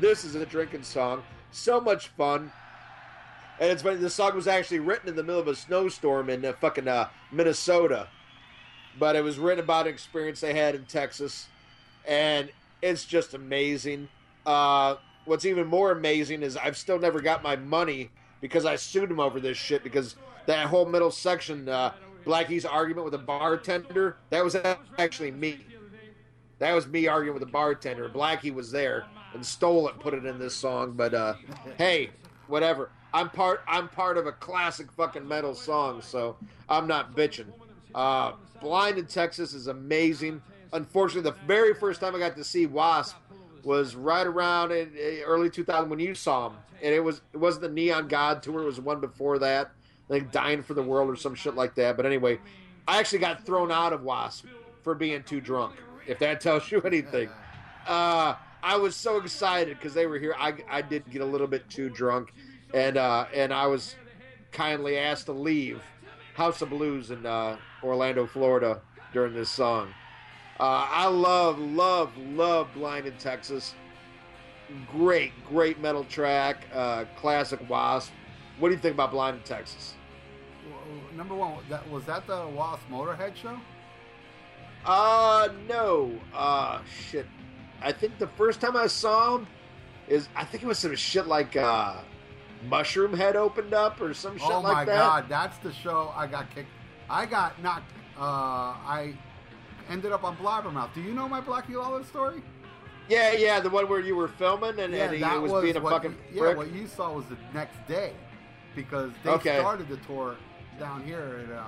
[0.00, 1.22] This is a drinking song.
[1.50, 2.52] So much fun.
[3.60, 6.44] And it's funny, the song was actually written in the middle of a snowstorm in
[6.44, 8.08] uh, fucking uh, Minnesota.
[8.98, 11.48] But it was written about an experience they had in Texas.
[12.06, 12.50] And
[12.82, 14.08] it's just amazing.
[14.46, 19.10] Uh, what's even more amazing is I've still never got my money because I sued
[19.10, 21.92] him over this shit because that whole middle section, uh,
[22.24, 24.56] Blackie's argument with a bartender, that was
[24.98, 25.58] actually me.
[26.58, 28.08] That was me arguing with a bartender.
[28.08, 30.92] Blackie was there and stole it, and put it in this song.
[30.92, 31.34] But uh,
[31.76, 32.10] hey,
[32.46, 32.90] whatever.
[33.12, 33.62] I'm part.
[33.66, 36.36] I'm part of a classic fucking metal song, so
[36.68, 37.46] I'm not bitching.
[37.94, 40.42] Uh, Blind in Texas is amazing.
[40.72, 43.16] Unfortunately, the very first time I got to see Wasp
[43.64, 44.90] was right around in
[45.24, 48.62] early 2000 when you saw him, and it was it wasn't the Neon God tour.
[48.62, 49.72] It was one before that.
[50.08, 51.96] Think Dying for the World or some shit like that.
[51.96, 52.38] But anyway,
[52.86, 54.46] I actually got thrown out of Wasp
[54.82, 55.74] for being too drunk.
[56.06, 57.28] If that tells you anything.
[57.86, 60.34] Uh, I was so excited because they were here.
[60.38, 62.32] I, I did get a little bit too drunk,
[62.74, 63.94] and uh, and I was
[64.50, 65.82] kindly asked to leave
[66.38, 68.80] House of Blues in uh, Orlando, Florida
[69.12, 69.88] during this song.
[70.60, 73.74] Uh, I love, love, love Blind in Texas.
[74.92, 76.58] Great, great metal track.
[76.72, 78.12] Uh, classic Wasp.
[78.60, 79.94] What do you think about Blind in Texas?
[80.70, 80.78] Well,
[81.16, 83.58] Number one, that was that the Wasp Motorhead show?
[84.86, 86.12] Uh, no.
[86.32, 87.26] Uh, shit.
[87.82, 89.48] I think the first time I saw him
[90.06, 91.96] is I think it was some shit like uh,
[92.68, 96.52] Mushroomhead opened up or some shit oh like my god, that's the show I got
[96.54, 96.70] kicked.
[97.08, 97.90] I got knocked.
[98.18, 99.14] Uh, I
[99.88, 100.92] ended up on Blabbermouth.
[100.94, 102.42] Do you know my Blackie Lawless story?
[103.08, 105.80] Yeah, yeah, the one where you were filming and, and he that was, being a
[105.80, 106.54] fucking yeah.
[106.54, 108.12] What you saw was the next day
[108.74, 109.58] because they Okay.
[109.58, 110.36] started the tour
[110.78, 111.64] down here at uh,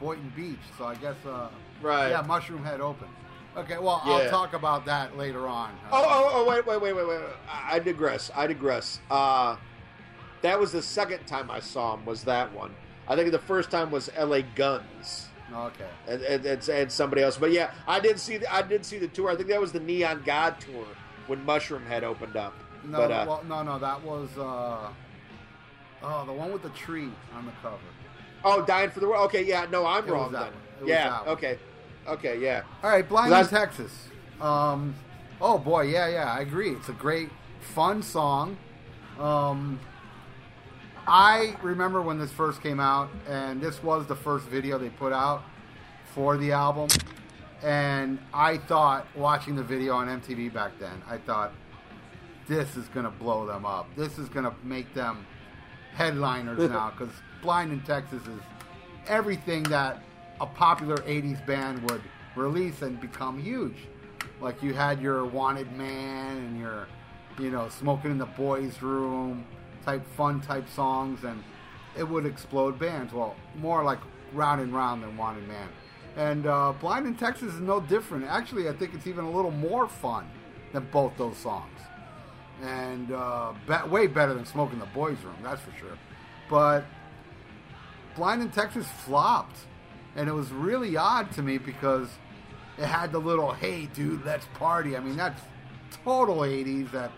[0.00, 0.58] Boynton Beach.
[0.76, 1.48] So I guess uh,
[1.80, 2.10] Right.
[2.10, 3.10] yeah, Mushroomhead opened.
[3.56, 4.12] Okay, well Yeah.
[4.12, 5.70] I'll talk about that later on.
[5.90, 7.20] Oh, oh, oh, wait, wait, wait, wait, wait.
[7.48, 8.30] I I digress.
[8.34, 9.00] I digress.
[9.10, 9.56] Uh,
[10.44, 12.04] that was the second time I saw him.
[12.04, 12.74] Was that one?
[13.08, 14.42] I think the first time was L.A.
[14.42, 15.86] Guns okay.
[16.06, 17.38] and, and, and, somebody else.
[17.38, 18.36] But yeah, I did see.
[18.36, 19.30] The, I did see the tour.
[19.30, 20.84] I think that was the Neon God tour
[21.26, 22.54] when Mushroomhead opened up.
[22.84, 24.90] No, but uh, well, no, no, that was uh,
[26.02, 27.78] oh the one with the tree on the cover.
[28.44, 29.24] oh, dying for the world.
[29.26, 30.42] Okay, yeah, no, I'm It wrong then.
[30.42, 30.52] one.
[30.52, 31.58] It was Yeah, okay,
[32.06, 32.62] okay, yeah.
[32.82, 34.08] All right, Blind in Texas.
[34.40, 34.94] Um,
[35.40, 36.70] oh boy, yeah, yeah, I agree.
[36.72, 37.30] It's a great,
[37.60, 38.58] fun song.
[39.18, 39.80] Um,
[41.06, 45.12] I remember when this first came out, and this was the first video they put
[45.12, 45.42] out
[46.14, 46.88] for the album.
[47.62, 51.52] And I thought, watching the video on MTV back then, I thought,
[52.46, 53.86] this is going to blow them up.
[53.96, 55.26] This is going to make them
[55.94, 58.40] headliners now, because Blind in Texas is
[59.06, 60.02] everything that
[60.40, 62.02] a popular 80s band would
[62.36, 63.76] release and become huge.
[64.40, 66.88] Like you had your Wanted Man and your,
[67.38, 69.44] you know, Smoking in the Boys Room
[69.84, 71.42] type fun type songs, and
[71.96, 73.12] it would explode bands.
[73.12, 73.98] Well, more like
[74.32, 75.68] Round and Round than Wanted Man.
[76.16, 78.24] And uh, Blind in Texas is no different.
[78.24, 80.26] Actually, I think it's even a little more fun
[80.72, 81.80] than both those songs.
[82.62, 85.98] And uh, be- way better than Smoking the Boys Room, that's for sure.
[86.48, 86.84] But
[88.16, 89.56] Blind in Texas flopped.
[90.16, 92.08] And it was really odd to me because
[92.78, 94.96] it had the little, hey, dude, let's party.
[94.96, 95.40] I mean, that's
[96.04, 97.10] total 80s that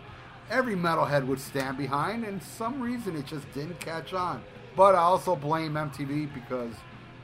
[0.50, 2.24] every metalhead would stand behind.
[2.24, 4.42] And some reason it just didn't catch on.
[4.76, 6.74] But I also blame MTV because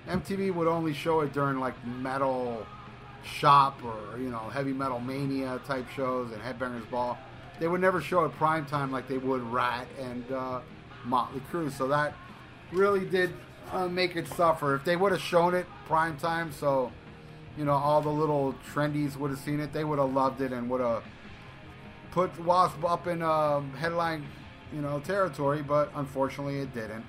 [0.09, 2.67] MTV would only show it during like metal
[3.25, 7.19] shop or, you know, heavy metal mania type shows and Headbangers Ball.
[7.61, 10.61] They would never show it prime time like they would Ratt and uh,
[11.05, 11.71] Motley Crue.
[11.71, 12.15] So that
[12.73, 13.33] really did
[13.71, 14.75] uh, make it suffer.
[14.75, 16.91] If they would have shown it prime time, so
[17.57, 20.53] you know all the little trendies would have seen it, they would have loved it
[20.53, 21.05] and would have
[22.13, 24.25] put Wasp up in um, headline,
[24.73, 25.63] you know, territory.
[25.63, 27.05] But unfortunately, it didn't.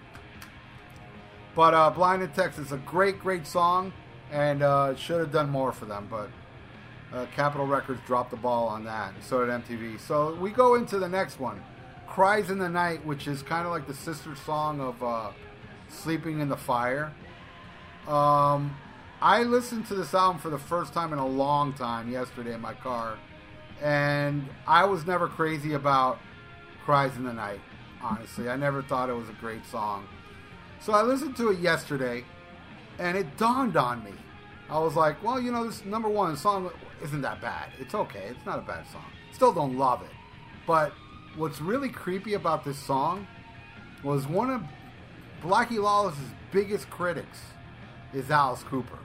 [1.56, 3.94] But uh, "Blind in Texas" is a great, great song,
[4.32, 6.08] and uh, should have done more for them.
[6.10, 6.30] But
[7.14, 10.00] uh, Capitol Records dropped the ball on that, and so did MTV.
[10.00, 11.62] So we go into the next one,
[12.08, 15.30] "Cries in the Night," which is kind of like the sister song of uh,
[15.90, 17.14] "Sleeping in the Fire."
[18.08, 18.76] Um,
[19.22, 22.60] I listened to this album for the first time in a long time yesterday in
[22.60, 23.18] my car,
[23.84, 26.18] and I was never crazy about
[26.86, 27.60] "Cries in the Night."
[28.02, 30.08] Honestly, I never thought it was a great song.
[30.80, 32.26] So I listened to it yesterday,
[33.00, 34.12] and it dawned on me.
[34.70, 36.70] I was like, well, you know, this number one song
[37.02, 37.72] isn't that bad.
[37.80, 38.28] It's okay.
[38.30, 39.06] It's not a bad song.
[39.32, 40.12] Still don't love it.
[40.66, 40.94] But
[41.38, 43.28] what's really creepy about this song
[44.04, 44.62] was one of
[45.42, 47.40] Blackie Lawless's biggest critics
[48.14, 49.00] is Alice Cooper.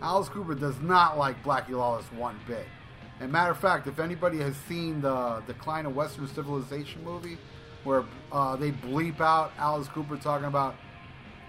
[0.00, 2.66] Alice Cooper does not like Blackie Lawless one bit.
[3.22, 7.38] And matter of fact, if anybody has seen the Decline of Western Civilization movie,
[7.84, 10.74] where uh, they bleep out Alice Cooper talking about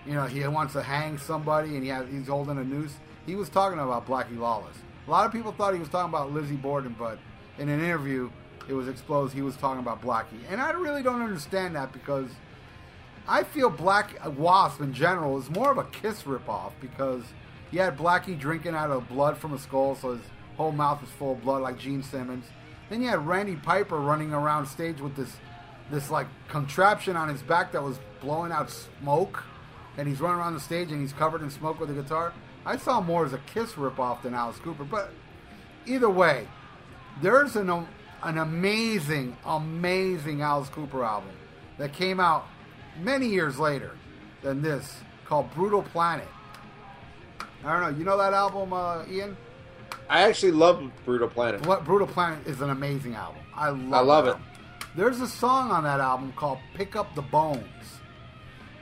[0.06, 2.94] you know, he wants to hang somebody and he has, he's holding a noose.
[3.26, 4.76] He was talking about Blackie Lawless.
[5.08, 7.18] A lot of people thought he was talking about Lizzie Borden, but
[7.58, 8.30] in an interview,
[8.68, 10.40] it was exposed he was talking about Blackie.
[10.50, 12.30] And I really don't understand that because
[13.28, 17.24] I feel Black Wasp in general is more of a Kiss ripoff because
[17.72, 20.22] he had Blackie drinking out of blood from a skull, so his
[20.64, 22.46] whole mouth was full of blood like Gene Simmons.
[22.90, 25.36] Then you had Randy Piper running around stage with this
[25.92, 29.44] this like contraption on his back that was blowing out smoke
[29.98, 32.34] and he's running around the stage and he's covered in smoke with a guitar.
[32.66, 35.12] I saw more as a Kiss ripoff than Alice Cooper, but
[35.86, 36.48] either way,
[37.22, 37.70] there's an
[38.24, 41.32] an amazing, amazing Alice Cooper album
[41.78, 42.48] that came out
[43.02, 43.92] many years later
[44.42, 46.28] than this called Brutal Planet.
[47.66, 47.98] I don't know.
[47.98, 49.36] You know that album, uh, Ian?
[50.14, 51.66] I actually love Brutal Planet.
[51.66, 53.42] What Brutal Planet is an amazing album.
[53.56, 53.94] I love.
[53.94, 54.36] I love it.
[54.96, 57.64] There's a song on that album called "Pick Up the Bones."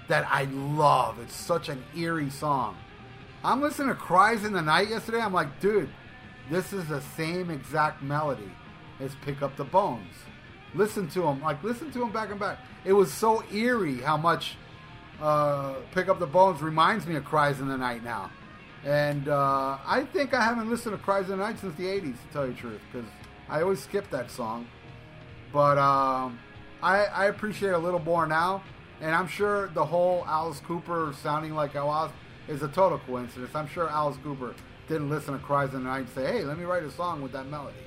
[0.10, 1.20] that I love.
[1.22, 2.76] It's such an eerie song.
[3.46, 5.22] I'm listening to Cries in the Night yesterday.
[5.22, 5.88] I'm like, dude,
[6.50, 8.52] this is the same exact melody
[9.00, 10.14] as Pick Up the Bones.
[10.74, 12.60] Listen to them, like listen to them back and back.
[12.84, 14.58] It was so eerie how much
[15.22, 18.32] uh, Pick Up the Bones reminds me of Cries in the Night now.
[18.86, 22.14] And uh, I think I haven't listened to Cries in the Night since the 80s,
[22.14, 23.08] to tell you the truth, because
[23.48, 24.68] I always skip that song.
[25.54, 26.40] But um,
[26.82, 28.64] I, I appreciate a little more now.
[29.02, 32.12] And I'm sure the whole Alice Cooper sounding like Alice
[32.48, 33.54] is a total coincidence.
[33.56, 34.54] I'm sure Alice Cooper
[34.88, 37.22] didn't listen to Cries in the Night and say, hey, let me write a song
[37.22, 37.78] with that melody.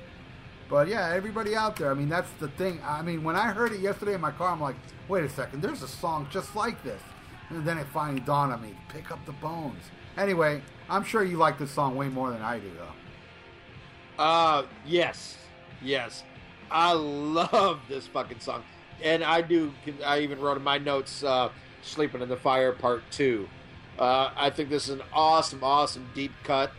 [0.69, 2.79] But yeah, everybody out there, I mean, that's the thing.
[2.83, 4.75] I mean, when I heard it yesterday in my car, I'm like,
[5.07, 7.01] wait a second, there's a song just like this.
[7.49, 9.83] And then it finally dawned on me, pick up the bones.
[10.17, 14.23] Anyway, I'm sure you like this song way more than I do, though.
[14.23, 15.37] Uh, yes.
[15.81, 16.23] Yes.
[16.71, 18.63] I love this fucking song
[19.03, 19.73] and I do.
[20.05, 21.49] I even wrote in my notes, uh,
[21.81, 23.49] "Sleeping in the Fire" Part Two.
[23.97, 26.71] Uh, I think this is an awesome, awesome deep cut.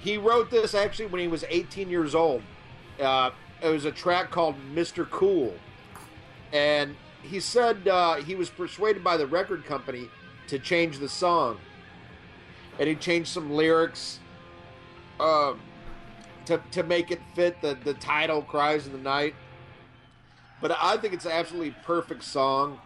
[0.00, 2.42] He wrote this actually when he was 18 years old.
[3.00, 3.30] Uh,
[3.62, 5.08] it was a track called "Mr.
[5.08, 5.54] Cool,"
[6.52, 10.08] and he said uh, he was persuaded by the record company
[10.48, 11.58] to change the song,
[12.78, 14.20] and he changed some lyrics.
[15.18, 15.60] Um,
[16.44, 19.34] to, to make it fit the, the title cries in the night
[20.60, 22.80] but I think it's an absolutely perfect song.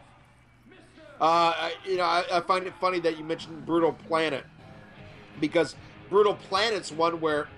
[1.21, 4.45] Uh, you know, I, I, find it funny that you mentioned Brutal Planet
[5.39, 5.77] because
[6.09, 7.49] Brutal Planet's one where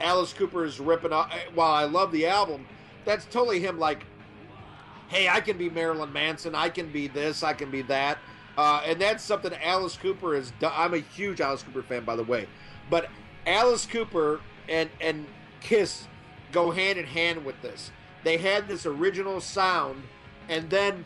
[0.00, 1.30] Alice Cooper is ripping off.
[1.54, 2.66] While I love the album,
[3.04, 3.78] that's totally him.
[3.78, 4.04] Like,
[5.08, 6.54] hey, I can be Marilyn Manson.
[6.54, 7.42] I can be this.
[7.42, 8.18] I can be that.
[8.58, 10.72] Uh, and that's something Alice Cooper has done.
[10.74, 12.46] I'm a huge Alice Cooper fan, by the way.
[12.88, 13.08] But
[13.46, 15.26] Alice Cooper and and
[15.60, 16.06] Kiss
[16.52, 17.90] go hand in hand with this
[18.22, 20.02] they had this original sound,
[20.48, 21.04] and then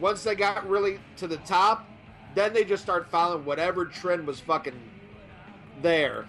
[0.00, 1.86] once they got really to the top,
[2.34, 4.78] then they just start following whatever trend was fucking
[5.82, 6.28] there.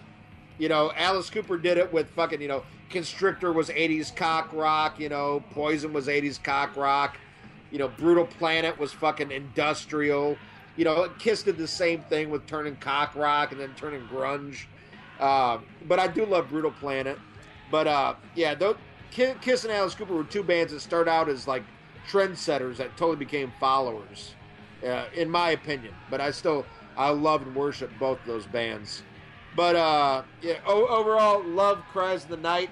[0.58, 5.00] You know, Alice Cooper did it with fucking, you know, Constrictor was 80s cock rock,
[5.00, 7.17] you know, Poison was 80s cock rock,
[7.72, 10.38] you know, Brutal Planet was fucking industrial.
[10.75, 14.65] You know, Kiss did the same thing with turning cock rock and then turning grunge.
[15.19, 17.19] Uh, but I do love Brutal Planet.
[17.71, 18.77] But uh, yeah, th-
[19.12, 21.63] Kiss and Alice Cooper were two bands that start out as like
[22.10, 24.34] trendsetters that totally became followers,
[24.86, 25.93] uh, in my opinion.
[26.10, 26.65] But I still
[26.97, 29.03] I love and worship both those bands.
[29.55, 32.69] But uh, yeah, o- overall, love Cries the Night,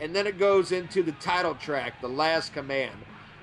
[0.00, 2.96] and then it goes into the title track, The Last Command.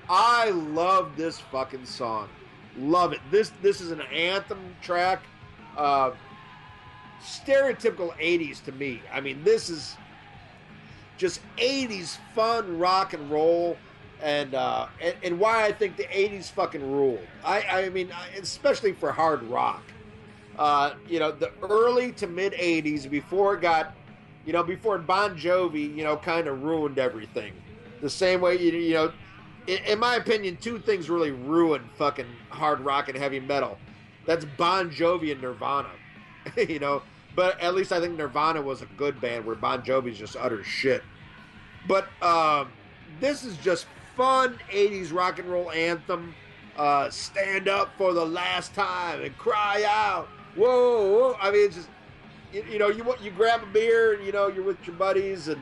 [0.08, 2.28] I love this fucking song.
[2.76, 3.20] Love it.
[3.30, 5.22] This this is an anthem track.
[5.76, 6.12] Uh,
[7.22, 9.00] stereotypical 80s to me.
[9.12, 9.96] I mean, this is
[11.16, 13.76] just 80s fun rock and roll.
[14.20, 17.26] And, uh, and and why I think the 80s fucking ruled.
[17.44, 19.82] I, I mean, especially for hard rock.
[20.58, 23.94] Uh, you know, the early to mid 80s, before it got,
[24.46, 27.52] you know, before Bon Jovi, you know, kind of ruined everything.
[28.00, 29.12] The same way, you, you know,
[29.66, 33.78] in, my opinion, two things really ruined fucking hard rock and heavy metal.
[34.26, 35.90] That's Bon Jovi and Nirvana.
[36.56, 37.02] you know,
[37.34, 40.62] but at least I think Nirvana was a good band where Bon Jovi's just utter
[40.64, 41.02] shit.
[41.86, 42.70] But um,
[43.20, 46.34] this is just fun 80s rock and roll anthem.
[46.76, 50.28] Uh, stand up for the last time and cry out.
[50.54, 51.36] Whoa, whoa.
[51.40, 51.88] I mean, it's just,
[52.52, 55.48] you, you know, you you grab a beer and, you know, you're with your buddies
[55.48, 55.60] and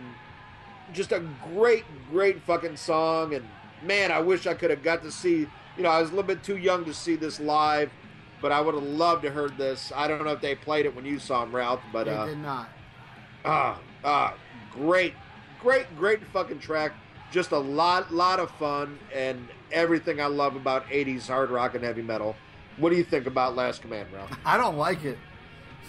[0.93, 3.35] just a great, great fucking song.
[3.35, 3.45] And
[3.83, 6.27] man, I wish I could have got to see, you know, I was a little
[6.27, 7.91] bit too young to see this live
[8.41, 9.93] but I would have loved to heard this.
[9.95, 12.27] I don't know if they played it when you saw them, Ralph, but they uh,
[12.27, 12.69] did not.
[13.45, 14.35] Ah, ah,
[14.71, 15.15] great,
[15.61, 16.93] great, great fucking track.
[17.31, 21.85] Just a lot, lot of fun, and everything I love about '80s hard rock and
[21.85, 22.35] heavy metal.
[22.77, 24.31] What do you think about Last Command, Ralph?
[24.45, 25.19] I don't like it.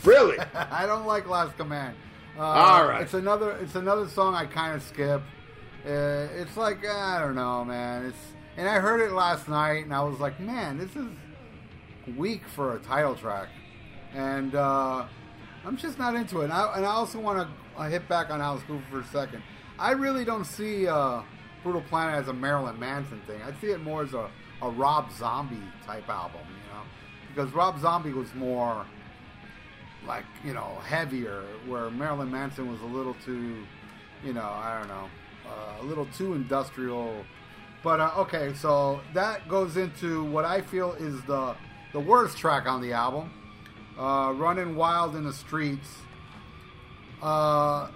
[0.04, 0.38] Really?
[0.54, 1.96] I don't like Last Command.
[2.38, 3.02] Uh, All right.
[3.02, 3.52] It's another.
[3.58, 5.22] It's another song I kind of skip.
[5.86, 8.06] Uh, it's like I don't know, man.
[8.06, 8.17] It's
[8.58, 11.08] and I heard it last night, and I was like, man, this is
[12.17, 13.50] weak for a title track,
[14.13, 15.06] and uh,
[15.65, 16.46] I'm just not into it.
[16.46, 19.06] And I, and I also want to uh, hit back on Alice Cooper for a
[19.08, 19.41] second.
[19.80, 21.22] I really don't see uh,
[21.63, 23.41] Brutal Planet as a Marilyn Manson thing.
[23.41, 24.30] I see it more as a,
[24.62, 26.84] a Rob Zombie type album, you know,
[27.30, 28.86] because Rob Zombie was more
[30.06, 33.63] like you know heavier, where Marilyn Manson was a little too,
[34.24, 35.10] you know, I don't know,
[35.52, 37.26] uh, a little too industrial.
[37.84, 41.56] But uh, okay, so that goes into what I feel is the
[41.94, 43.32] the worst track on the album,
[43.98, 45.90] uh, "Running Wild in the Streets."
[47.22, 47.90] Uh,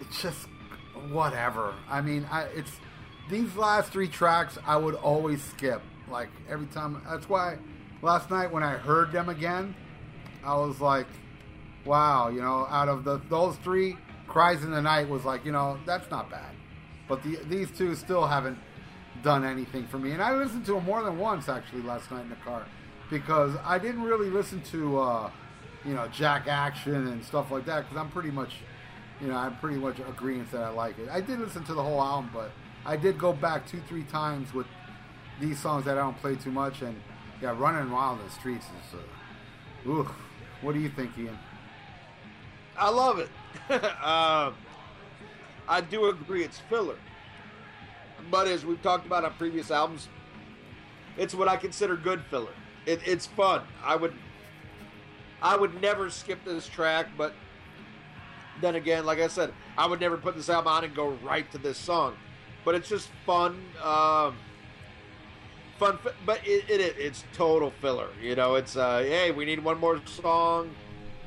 [0.00, 0.48] it's just
[1.10, 1.74] whatever.
[1.88, 2.72] I mean, I, it's
[3.28, 5.82] these last three tracks I would always skip.
[6.10, 7.00] Like every time.
[7.08, 7.58] That's why
[8.02, 9.74] last night when I heard them again,
[10.44, 11.06] I was like,
[11.84, 15.52] "Wow!" You know, out of the those three, "Cries in the Night" was like, you
[15.52, 16.49] know, that's not bad.
[17.10, 18.56] But the, these two still haven't
[19.24, 20.12] done anything for me.
[20.12, 22.64] And I listened to them more than once actually last night in the car
[23.10, 25.30] because I didn't really listen to, uh,
[25.84, 28.58] you know, Jack Action and stuff like that because I'm pretty much,
[29.20, 31.08] you know, I'm pretty much agreeing that I like it.
[31.10, 32.52] I did listen to the whole album, but
[32.86, 34.68] I did go back two, three times with
[35.40, 36.80] these songs that I don't play too much.
[36.82, 36.94] And
[37.42, 40.08] yeah, Running Wild in the Streets is, uh, ooh.
[40.62, 41.36] What do you think, Ian?
[42.78, 43.28] I love it.
[44.00, 44.52] uh,
[45.70, 46.96] I do agree it's filler.
[48.28, 50.08] But as we've talked about on previous albums,
[51.16, 52.52] it's what I consider good filler.
[52.86, 53.62] It, it's fun.
[53.82, 54.12] I would
[55.40, 57.32] I would never skip this track, but
[58.60, 61.50] then again, like I said, I would never put this album on and go right
[61.52, 62.14] to this song.
[62.64, 64.36] But it's just fun, um,
[65.78, 65.98] fun.
[66.26, 68.08] But it, it, it's total filler.
[68.20, 70.70] You know, it's uh, hey, we need one more song.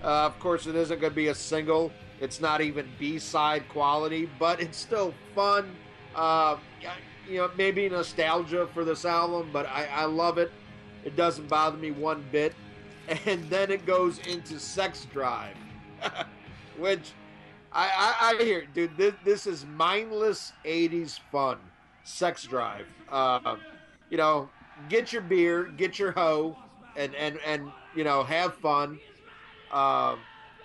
[0.04, 1.92] Uh, of course, it isn't going to be a single.
[2.20, 5.76] It's not even B side quality, but it's still fun.
[6.16, 6.58] Uh,
[7.28, 10.52] you know, maybe nostalgia for this album, but I, I love it.
[11.04, 12.54] It doesn't bother me one bit.
[13.26, 15.58] And then it goes into Sex Drive,
[16.78, 17.12] which
[17.74, 17.90] I,
[18.22, 21.58] I, I, hear, dude, this, this is mindless 80s fun.
[22.06, 22.88] Sex Drive.
[23.10, 23.58] Uh,
[24.10, 24.48] you know,
[24.88, 26.56] get your beer, get your hoe,
[26.96, 29.00] and, and, and you know, have fun.
[29.74, 30.20] Um,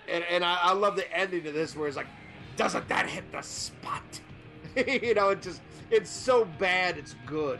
[0.09, 2.07] and and I, I love the ending of this where it's like,
[2.55, 4.19] doesn't that hit the spot?
[4.87, 7.59] you know, it just, it's so bad, it's good.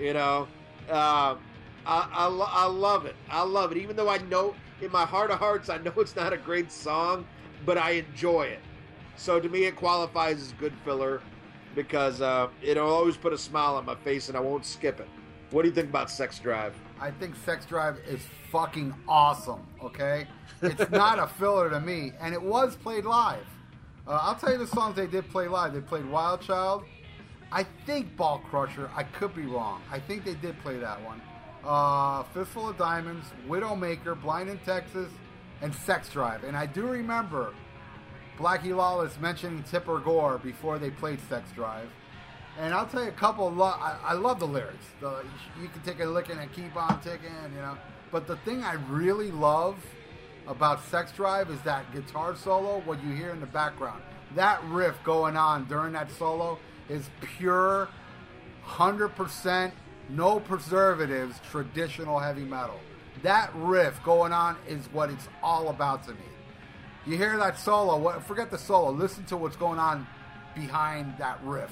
[0.00, 0.48] You know?
[0.88, 1.38] Um,
[1.86, 3.16] I, I, I love it.
[3.30, 3.78] I love it.
[3.78, 6.72] Even though I know in my heart of hearts, I know it's not a great
[6.72, 7.26] song,
[7.64, 8.60] but I enjoy it.
[9.16, 11.20] So to me, it qualifies as good filler
[11.74, 15.08] because uh, it'll always put a smile on my face and I won't skip it.
[15.50, 16.74] What do you think about Sex Drive?
[17.00, 18.20] I think Sex Drive is
[18.50, 20.26] fucking awesome, okay?
[20.62, 23.46] It's not a filler to me, and it was played live.
[24.06, 25.74] Uh, I'll tell you the songs they did play live.
[25.74, 26.84] They played Wild Child.
[27.50, 28.90] I think Ball Crusher.
[28.94, 29.82] I could be wrong.
[29.90, 31.20] I think they did play that one
[31.66, 35.10] uh, Fistful of Diamonds, Widowmaker, Blind in Texas,
[35.62, 36.44] and Sex Drive.
[36.44, 37.54] And I do remember
[38.38, 41.88] Blackie Lawless mentioning Tipper Gore before they played Sex Drive.
[42.60, 43.50] And I'll tell you a couple.
[43.50, 44.84] Lo- I, I, love the lyrics.
[45.00, 45.24] The,
[45.60, 47.76] you can take a licking and keep on ticking, you know.
[48.12, 49.76] But the thing I really love
[50.46, 52.80] about Sex Drive is that guitar solo.
[52.84, 54.02] What you hear in the background,
[54.36, 57.88] that riff going on during that solo is pure,
[58.62, 59.74] hundred percent
[60.08, 62.78] no preservatives, traditional heavy metal.
[63.22, 66.18] That riff going on is what it's all about to me.
[67.06, 70.06] You hear that solo, what, forget the solo, listen to what's going on
[70.54, 71.70] behind that riff.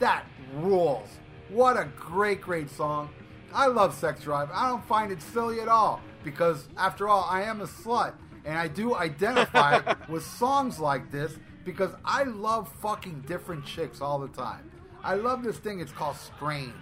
[0.00, 0.24] That
[0.54, 1.08] rules.
[1.50, 3.10] What a great, great song.
[3.52, 4.48] I love Sex Drive.
[4.52, 8.14] I don't find it silly at all because, after all, I am a slut.
[8.44, 14.18] And I do identify with songs like this because I love fucking different chicks all
[14.18, 14.70] the time.
[15.04, 15.80] I love this thing.
[15.80, 16.72] It's called Strange.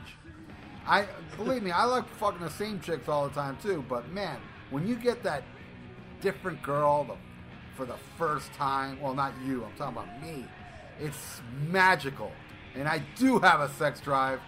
[0.86, 1.06] I
[1.36, 3.84] believe me, I like fucking the same chicks all the time too.
[3.88, 4.38] But man,
[4.70, 5.42] when you get that
[6.20, 7.16] different girl the,
[7.76, 9.64] for the first time, well, not you.
[9.64, 10.46] I'm talking about me.
[11.00, 12.32] It's magical,
[12.74, 14.40] and I do have a sex drive,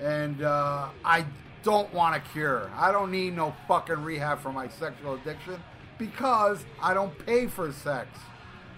[0.00, 1.24] and uh, I
[1.62, 2.70] don't want a cure.
[2.76, 5.60] I don't need no fucking rehab for my sexual addiction
[5.98, 8.08] because I don't pay for sex.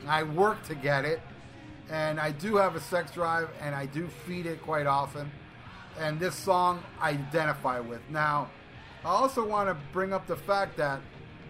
[0.07, 1.21] I work to get it,
[1.91, 5.31] and I do have a sex drive, and I do feed it quite often.
[5.99, 8.01] And this song I identify with.
[8.11, 8.49] Now,
[9.05, 11.01] I also want to bring up the fact that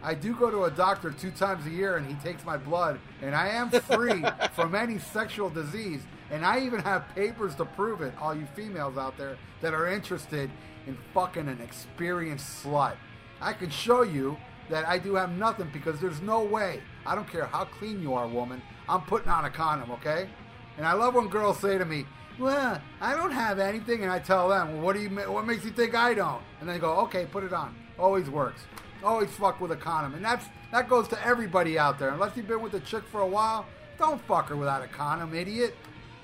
[0.02, 2.98] I do go to a doctor two times a year, and he takes my blood,
[3.22, 6.02] and I am free from any sexual disease.
[6.30, 9.88] And I even have papers to prove it, all you females out there that are
[9.88, 10.50] interested
[10.86, 12.94] in fucking an experienced slut.
[13.40, 14.36] I can show you
[14.68, 16.80] that I do have nothing because there's no way.
[17.04, 18.62] I don't care how clean you are, woman.
[18.88, 20.28] I'm putting on a condom, okay?
[20.76, 22.06] And I love when girls say to me,
[22.38, 25.10] "Well, I don't have anything," and I tell them, "Well, what do you?
[25.10, 28.62] What makes you think I don't?" And they go, "Okay, put it on." Always works.
[29.02, 32.10] Always fuck with a condom, and that's that goes to everybody out there.
[32.10, 33.66] Unless you've been with a chick for a while,
[33.98, 35.76] don't fuck her without a condom, idiot.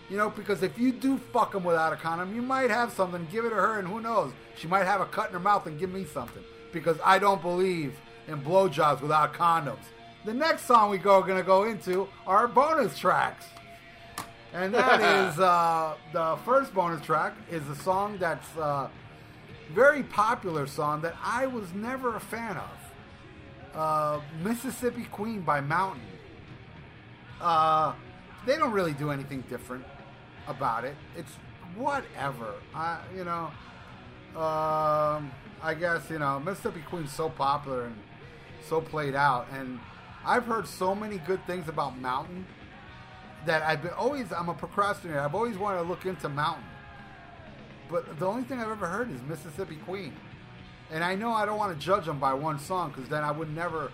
[0.08, 3.26] You know, because if you do fuck them without a condom, you might have something.
[3.32, 4.32] Give it to her, and who knows?
[4.56, 6.44] She might have a cut in her mouth and give me something.
[6.72, 7.94] Because I don't believe
[8.28, 9.84] in blowjobs without condoms.
[10.24, 13.46] The next song we go gonna go into are bonus tracks,
[14.52, 15.00] and that
[15.32, 18.88] is uh, the first bonus track is a song that's uh,
[19.72, 23.74] very popular song that I was never a fan of.
[23.74, 26.02] Uh, Mississippi Queen by Mountain.
[27.40, 27.92] Uh,
[28.46, 29.84] they don't really do anything different
[30.48, 30.94] about it.
[31.16, 31.32] It's
[31.74, 32.54] whatever.
[32.74, 33.50] I, you know,
[34.40, 35.30] um,
[35.62, 37.96] I guess you know Mississippi Queen's so popular and
[38.68, 39.78] so played out, and
[40.24, 42.46] I've heard so many good things about Mountain
[43.46, 44.32] that I've been always.
[44.32, 45.20] I'm a procrastinator.
[45.20, 46.64] I've always wanted to look into Mountain,
[47.90, 50.12] but the only thing I've ever heard is Mississippi Queen,
[50.90, 53.30] and I know I don't want to judge them by one song because then I
[53.30, 53.90] would never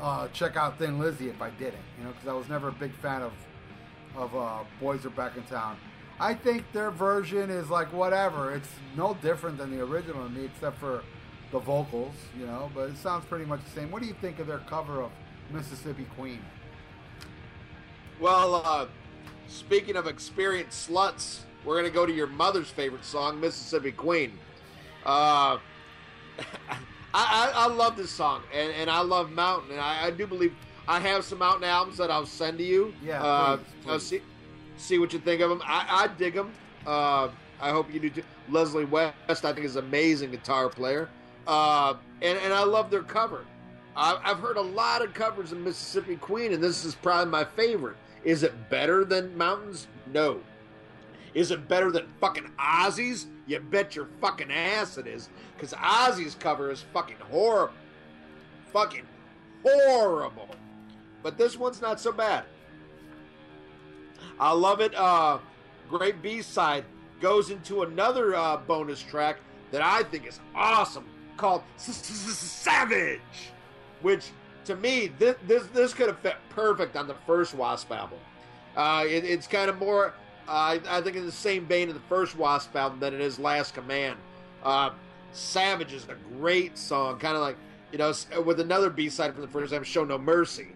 [0.00, 2.72] uh, check out Thin Lizzy if I didn't, you know, because I was never a
[2.72, 3.32] big fan of
[4.18, 5.76] of uh, Boys Are Back in Town.
[6.20, 8.52] I think their version is like whatever.
[8.52, 11.02] It's no different than the original to me, except for
[11.52, 12.70] the vocals, you know.
[12.74, 13.90] But it sounds pretty much the same.
[13.90, 15.12] What do you think of their cover of
[15.52, 16.40] Mississippi Queen?
[18.20, 18.86] Well, uh,
[19.46, 24.32] speaking of experienced sluts, we're gonna go to your mother's favorite song, Mississippi Queen.
[25.06, 25.58] Uh,
[27.14, 30.26] I, I, I love this song, and, and I love Mountain, and I, I do
[30.26, 30.52] believe
[30.88, 32.94] I have some Mountain albums that I'll send to you.
[33.04, 34.06] Yeah, uh, please, I'll please.
[34.06, 34.20] see
[34.78, 35.60] see what you think of them.
[35.64, 36.50] I, I dig them.
[36.86, 37.28] Uh,
[37.60, 38.22] I hope you do too.
[38.48, 41.10] Leslie West, I think, is an amazing guitar player,
[41.46, 43.44] uh, and and I love their cover.
[43.94, 47.44] I, I've heard a lot of covers of Mississippi Queen, and this is probably my
[47.44, 47.96] favorite.
[48.24, 49.88] Is it better than Mountains?
[50.12, 50.40] No.
[51.34, 53.26] Is it better than fucking Ozzy's?
[53.46, 55.28] You bet your fucking ass it is.
[55.54, 57.74] Because Ozzy's cover is fucking horrible.
[58.72, 59.04] Fucking
[59.62, 60.48] horrible.
[61.22, 62.44] But this one's not so bad.
[64.38, 64.94] I love it.
[64.94, 65.38] Uh,
[65.88, 66.84] great B side
[67.20, 69.38] goes into another uh, bonus track
[69.70, 71.04] that I think is awesome
[71.36, 73.20] called Savage,
[74.02, 74.30] which
[74.64, 78.18] to me this this, this could have fit perfect on the first Wasp album.
[78.76, 80.14] Uh, it, it's kind of more,
[80.46, 83.38] I, I think, in the same vein of the first Wasp album than it is
[83.38, 84.16] Last Command.
[84.62, 84.90] Uh,
[85.32, 87.56] Savage is a great song, kind of like
[87.92, 88.12] you know,
[88.44, 90.68] with another B side from the first time, Show No Mercy.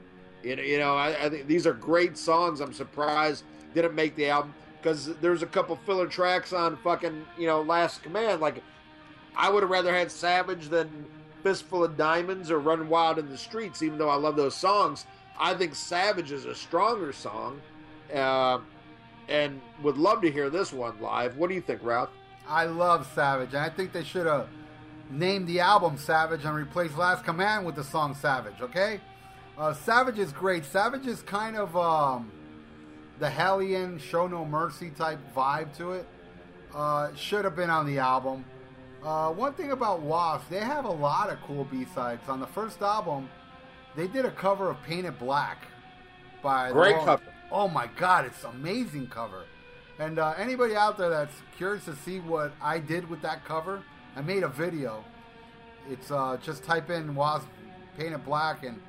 [0.43, 2.61] You know, I, I think these are great songs.
[2.61, 7.47] I'm surprised didn't make the album because there's a couple filler tracks on fucking you
[7.47, 8.40] know Last Command.
[8.40, 8.62] Like
[9.36, 11.07] I would have rather had Savage than
[11.43, 13.82] Fistful of Diamonds or Run Wild in the Streets.
[13.82, 15.07] Even though I love those songs,
[15.38, 17.61] I think Savage is a stronger song,
[18.14, 18.59] uh,
[19.28, 21.36] and would love to hear this one live.
[21.36, 22.11] What do you think, Ralph?
[22.49, 24.49] I love Savage, and I think they should have
[25.11, 28.61] named the album Savage and replaced Last Command with the song Savage.
[28.61, 29.01] Okay,
[29.59, 30.65] uh, Savage is great.
[30.65, 32.31] Savage is kind of um,
[33.19, 36.07] the Hellion Show No Mercy type vibe to it.
[36.75, 38.45] Uh, should have been on the album.
[39.05, 42.29] Uh, one thing about Wasp, they have a lot of cool B sides.
[42.29, 43.29] On the first album,
[43.97, 45.59] they did a cover of Painted Black
[46.43, 47.23] by Great cover.
[47.51, 49.45] Oh my god, it's an amazing cover.
[49.99, 53.83] And uh, anybody out there that's curious to see what I did with that cover,
[54.17, 55.05] I made a video.
[55.91, 57.47] It's uh, just type in Wasp
[57.99, 58.81] Painted Black, and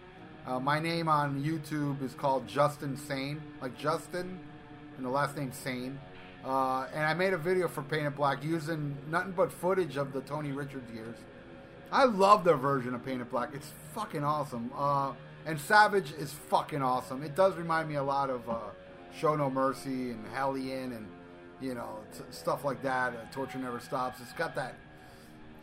[0.45, 4.39] uh, my name on YouTube is called Justin Sane, like Justin,
[4.97, 5.99] and the last name Sane.
[6.43, 10.21] Uh, and I made a video for Painted Black using nothing but footage of the
[10.21, 11.15] Tony Richards years.
[11.91, 13.51] I love their version of Painted Black.
[13.53, 14.71] It's fucking awesome.
[14.75, 15.13] Uh,
[15.45, 17.23] and Savage is fucking awesome.
[17.23, 18.57] It does remind me a lot of uh,
[19.17, 21.07] Show No Mercy and Hellion and
[21.61, 21.99] you know
[22.31, 23.13] stuff like that.
[23.13, 24.19] Uh, Torture Never Stops.
[24.21, 24.75] It's got that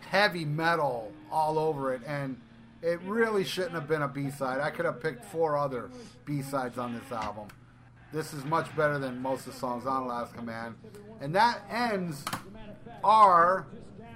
[0.00, 2.40] heavy metal all over it, and
[2.82, 4.60] it really shouldn't have been a B side.
[4.60, 5.90] I could have picked four other
[6.24, 7.48] B sides on this album.
[8.12, 10.74] This is much better than most of the songs on Last Command.
[11.20, 12.24] And that ends
[13.04, 13.66] our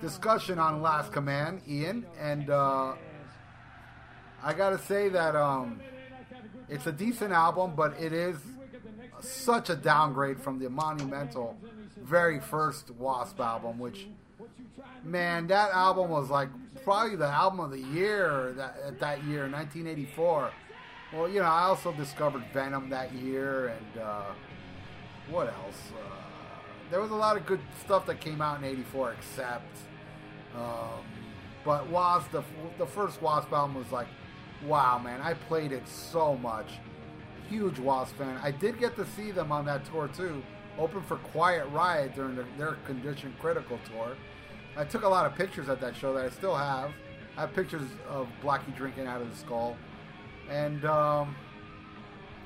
[0.01, 2.05] discussion on Last Command, Ian.
[2.21, 2.95] And uh,
[4.43, 5.81] I gotta say that um,
[6.69, 8.37] it's a decent album, but it is
[9.21, 11.57] such a downgrade from the monumental
[12.05, 14.07] very first Wasp album, which
[15.03, 16.49] man, that album was like
[16.85, 20.51] probably the album of the year that at that year, 1984.
[21.13, 24.33] Well, you know, I also discovered Venom that year, and uh,
[25.31, 25.93] what else?
[25.93, 26.15] Uh,
[26.91, 29.79] there was a lot of good stuff that came out in '84, except,
[30.57, 31.05] um,
[31.65, 32.43] but Wasp, the
[32.79, 34.09] the first Wasp album was like,
[34.67, 36.79] wow, man, I played it so much.
[37.49, 38.39] Huge Wasp fan.
[38.43, 40.43] I did get to see them on that tour too.
[40.79, 44.17] Open for Quiet Riot during the, their Condition Critical tour.
[44.77, 46.91] I took a lot of pictures at that show that I still have.
[47.37, 49.77] I have pictures of Blackie drinking out of the skull.
[50.51, 51.35] And, um,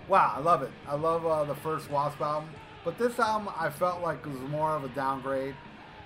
[0.08, 0.70] wow, I love it.
[0.86, 2.48] I love uh, the first Wasp album.
[2.84, 5.54] But this album, I felt like was more of a downgrade.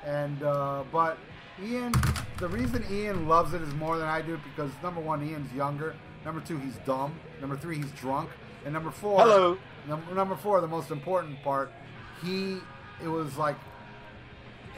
[0.04, 1.18] And, uh, but
[1.62, 1.92] Ian,
[2.38, 5.94] the reason Ian loves it is more than I do because number one, Ian's younger.
[6.24, 7.14] Number two, he's dumb.
[7.40, 8.30] Number three, he's drunk.
[8.64, 9.58] And number four, Hello.
[9.88, 11.72] Number, number four, the most important part,
[12.22, 12.58] he,
[13.02, 13.56] it was like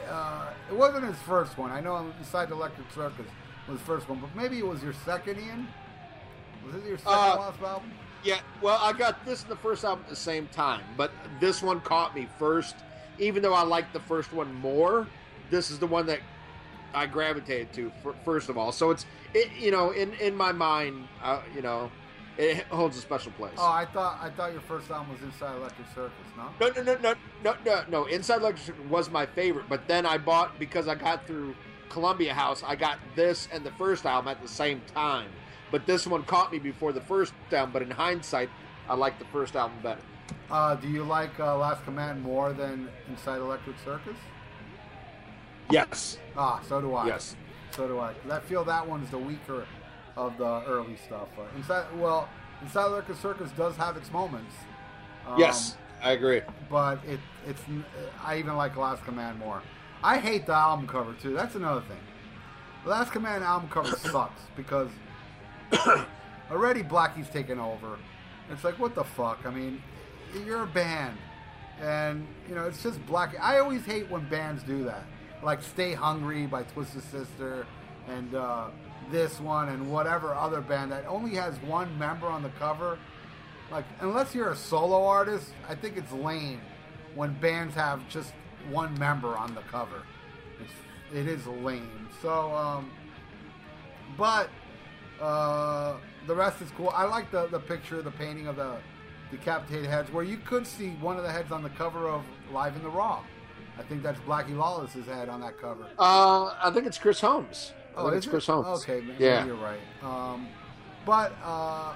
[0.09, 1.71] uh, it wasn't his first one.
[1.71, 3.25] I know Inside the Electric Circus
[3.67, 5.67] was his first one, but maybe it was your second, Ian.
[6.65, 7.91] Was this your second Uh, Wasp album?
[8.23, 11.61] Yeah, well, I got this and the first album at the same time, but this
[11.61, 12.75] one caught me first.
[13.19, 15.07] Even though I liked the first one more,
[15.51, 16.19] this is the one that
[16.93, 18.71] I gravitated to fir- first of all.
[18.71, 21.91] So it's it, you know, in in my mind, uh, you know,
[22.37, 23.53] it holds a special place.
[23.57, 26.11] Oh, I thought I thought your first album was Inside Electric Circus.
[26.37, 26.49] No.
[26.59, 28.05] No, no, no, no, no, no, no.
[28.05, 31.55] Inside Electric Circus was my favorite, but then I bought because I got through
[31.89, 32.63] Columbia House.
[32.65, 35.29] I got this and the first album at the same time,
[35.71, 37.71] but this one caught me before the first album.
[37.71, 38.49] But in hindsight,
[38.89, 40.01] I like the first album better.
[40.49, 44.17] Uh, do you like uh, Last Command more than Inside Electric Circus?
[45.71, 47.07] Yes, Ah, so do I.
[47.07, 47.35] yes.
[47.71, 48.13] So do I.
[48.29, 49.65] I feel that one's the weaker
[50.15, 51.27] of the early stuff.
[51.37, 52.29] Uh, Inside, well,
[52.61, 54.53] Inside Electric Circus does have its moments.
[55.27, 56.41] Um, Yes, I agree.
[56.69, 57.61] but it it's
[58.23, 59.61] I even like Last Command more.
[60.03, 61.33] I hate the album cover too.
[61.33, 61.97] That's another thing.
[62.83, 64.89] The Last Command album cover sucks because
[66.51, 67.97] already Blackie's taken over.
[68.51, 69.39] It's like what the fuck?
[69.45, 69.81] I mean,
[70.45, 71.17] you're a band,
[71.81, 73.39] and you know it's just Blackie.
[73.41, 75.03] I always hate when bands do that,
[75.43, 77.65] like "Stay Hungry" by Twisted Sister,
[78.07, 78.67] and uh,
[79.11, 82.97] this one, and whatever other band that only has one member on the cover.
[83.71, 86.61] Like, unless you're a solo artist, I think it's lame
[87.15, 88.33] when bands have just
[88.69, 90.03] one member on the cover.
[90.61, 90.73] It's,
[91.15, 92.07] it is lame.
[92.21, 92.91] So, um,
[94.17, 94.49] but
[95.21, 95.95] uh,
[96.27, 96.89] the rest is cool.
[96.89, 98.77] I like the, the picture, the painting of the
[99.31, 102.75] decapitated heads, where you could see one of the heads on the cover of Live
[102.75, 103.23] in the Raw.
[103.77, 105.87] I think that's Blackie Lawless's head on that cover.
[105.97, 107.73] Uh, I think it's Chris Holmes.
[107.97, 108.43] Is it's it?
[108.45, 108.83] Holmes.
[108.83, 109.45] Okay, maybe Yeah.
[109.45, 109.79] you're right.
[110.03, 110.47] Um,
[111.05, 111.93] but uh,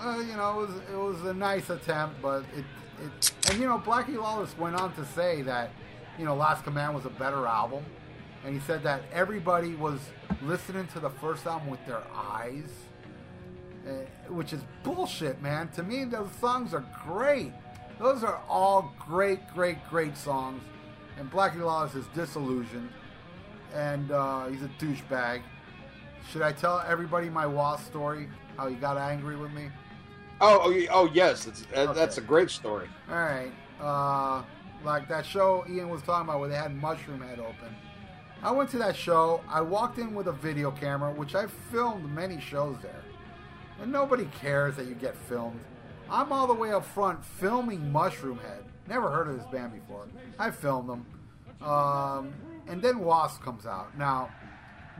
[0.00, 2.64] uh, you know, it was it was a nice attempt, but it
[3.02, 5.70] it and you know, Blackie Lawless went on to say that
[6.18, 7.84] you know, Last Command was a better album,
[8.44, 9.98] and he said that everybody was
[10.42, 12.70] listening to the first album with their eyes,
[13.86, 13.90] uh,
[14.32, 15.68] which is bullshit, man.
[15.72, 17.52] To me, those songs are great.
[17.98, 20.62] Those are all great, great, great songs,
[21.18, 22.90] and Blackie Lawless is disillusioned
[23.74, 25.42] and uh, he's a douchebag.
[26.30, 28.28] Should I tell everybody my Wasp story?
[28.56, 29.68] How he got angry with me?
[30.40, 32.88] Oh, oh, oh yes, it's, uh, that's a great story.
[33.10, 33.52] All right.
[33.80, 34.42] Uh,
[34.84, 37.74] like that show Ian was talking about where they had Mushroomhead open.
[38.42, 39.40] I went to that show.
[39.48, 43.02] I walked in with a video camera, which I filmed many shows there.
[43.80, 45.60] And nobody cares that you get filmed.
[46.10, 48.62] I'm all the way up front filming Mushroomhead.
[48.86, 50.06] Never heard of this band before.
[50.38, 51.06] I filmed them.
[51.66, 52.34] Um,
[52.68, 53.96] and then Wasp comes out.
[53.98, 54.30] Now,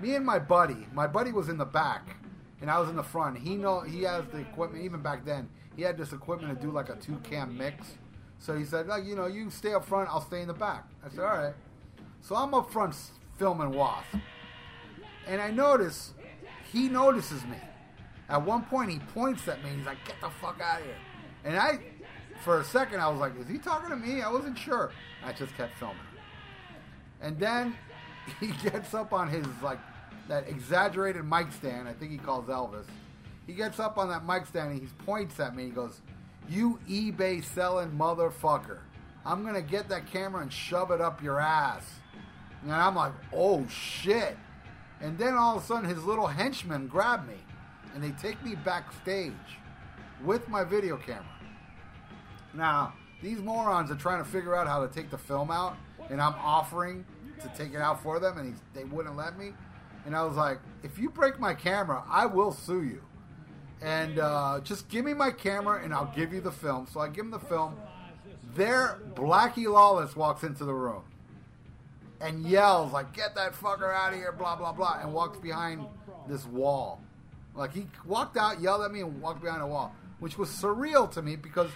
[0.01, 2.17] me and my buddy, my buddy was in the back,
[2.61, 3.39] and I was in the front.
[3.39, 4.85] He know he has the equipment.
[4.85, 7.99] Even back then, he had this equipment to do like a two cam mix.
[8.39, 10.87] So he said, like, you know, you stay up front, I'll stay in the back.
[11.05, 11.55] I said, all right.
[12.21, 12.95] So I'm up front
[13.39, 14.17] filming Wasp.
[15.27, 16.13] And I notice
[16.73, 17.57] he notices me.
[18.29, 19.71] At one point, he points at me.
[19.77, 20.97] He's like, get the fuck out of here.
[21.45, 21.79] And I,
[22.43, 24.23] for a second, I was like, is he talking to me?
[24.23, 24.91] I wasn't sure.
[25.25, 25.97] I just kept filming.
[27.25, 27.75] And then
[28.41, 29.79] he gets up on his, like,
[30.29, 31.89] that exaggerated mic stand.
[31.89, 32.87] I think he calls Elvis.
[33.47, 35.65] He gets up on that mic stand and he points at me.
[35.65, 36.01] He goes,
[36.49, 38.79] you eBay selling motherfucker.
[39.27, 41.85] I'm to get that camera and shove it up your ass.
[42.63, 44.37] And I'm like, oh shit.
[45.01, 47.37] And then all of a sudden, his little henchmen grab me
[47.95, 49.33] and they take me backstage
[50.23, 51.25] with my video camera.
[52.53, 55.77] Now, these morons are trying to figure out how to take the film out,
[56.11, 57.05] and I'm offering
[57.41, 59.53] to take it out for them, and they wouldn't let me.
[60.07, 63.03] And I was like, if you break my camera, I will sue you.
[63.81, 66.87] And uh, just give me my camera, and I'll give you the film.
[66.91, 67.77] So I give him the film.
[68.55, 71.03] There, Blackie Lawless walks into the room
[72.21, 75.87] and yells like, "Get that fucker out of here!" Blah blah blah, and walks behind
[76.29, 77.01] this wall.
[77.55, 81.11] Like he walked out, yelled at me, and walked behind a wall, which was surreal
[81.13, 81.71] to me because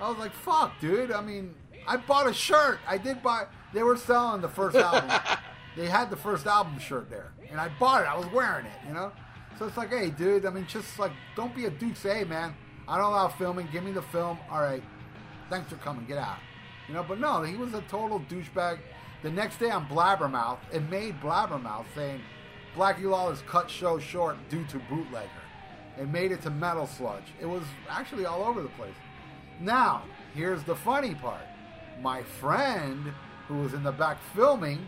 [0.00, 1.54] I was like, "Fuck, dude!" I mean,
[1.86, 2.78] I bought a shirt.
[2.86, 3.46] I did buy.
[3.72, 5.10] They were selling the first album.
[5.76, 8.08] they had the first album shirt there, and I bought it.
[8.08, 9.12] I was wearing it, you know.
[9.58, 10.46] So it's like, hey, dude.
[10.46, 11.96] I mean, just like, don't be a dude.
[11.96, 12.54] Say, hey, man,
[12.88, 13.68] I don't allow filming.
[13.72, 14.38] Give me the film.
[14.50, 14.82] All right,
[15.48, 16.06] thanks for coming.
[16.06, 16.38] Get out.
[16.88, 18.78] You know, but no, he was a total douchebag.
[19.22, 22.20] The next day on Blabbermouth, it made Blabbermouth saying
[22.74, 25.28] Blackie Lawless cut show short due to bootlegger.
[25.98, 27.34] It made it to Metal Sludge.
[27.40, 28.94] It was actually all over the place.
[29.60, 30.04] Now,
[30.34, 31.42] here's the funny part.
[32.00, 33.12] My friend,
[33.48, 34.86] who was in the back filming,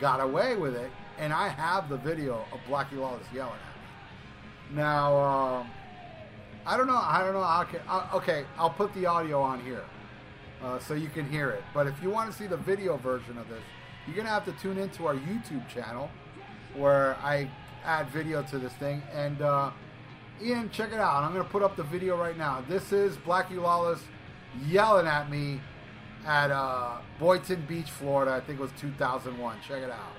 [0.00, 4.76] got away with it, and I have the video of Blackie Lawless yelling at me.
[4.76, 5.66] Now, uh,
[6.66, 6.96] I don't know.
[6.96, 7.64] I don't know.
[7.70, 9.84] Can, uh, okay, I'll put the audio on here
[10.62, 11.62] uh, so you can hear it.
[11.72, 13.62] But if you want to see the video version of this,
[14.06, 16.10] you're gonna have to tune into our YouTube channel
[16.74, 17.48] where I
[17.84, 19.02] add video to this thing.
[19.12, 19.70] And uh,
[20.42, 21.22] Ian, check it out.
[21.22, 22.64] I'm gonna put up the video right now.
[22.68, 24.00] This is Blackie Lawless
[24.66, 25.60] yelling at me
[26.26, 28.32] at uh, Boynton Beach, Florida.
[28.32, 29.56] I think it was 2001.
[29.66, 30.14] Check it out.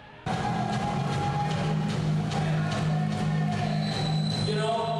[4.47, 4.94] You know,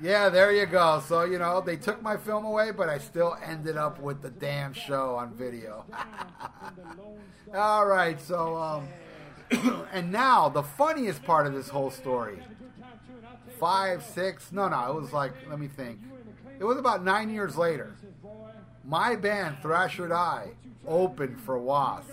[0.00, 1.02] Yeah, there you go.
[1.06, 4.30] So, you know, they took my film away, but I still ended up with the
[4.30, 5.84] damn show on video.
[7.54, 8.88] All right, so, um,
[9.92, 12.40] and now the funniest part of this whole story
[13.58, 15.98] five, six, no, no, it was like, let me think.
[16.60, 17.96] It was about nine years later.
[18.84, 20.50] My band, Thrasher Die,
[20.86, 22.08] opened for Wasp.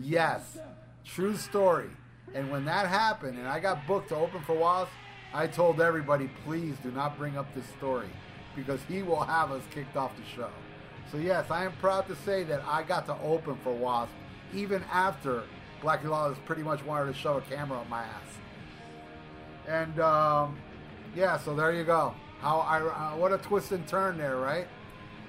[0.00, 0.58] Yes,
[1.04, 1.90] true story.
[2.34, 4.90] And when that happened and I got booked to open for Wasp,
[5.32, 8.08] I told everybody, please do not bring up this story
[8.56, 10.50] because he will have us kicked off the show.
[11.12, 14.12] So, yes, I am proud to say that I got to open for Wasp
[14.54, 15.44] even after
[15.82, 18.38] Blackie Lawless pretty much wanted to shove a camera up my ass.
[19.66, 20.58] And, um,
[21.14, 22.14] yeah, so there you go.
[22.40, 24.66] How I, uh, what a twist and turn there, right?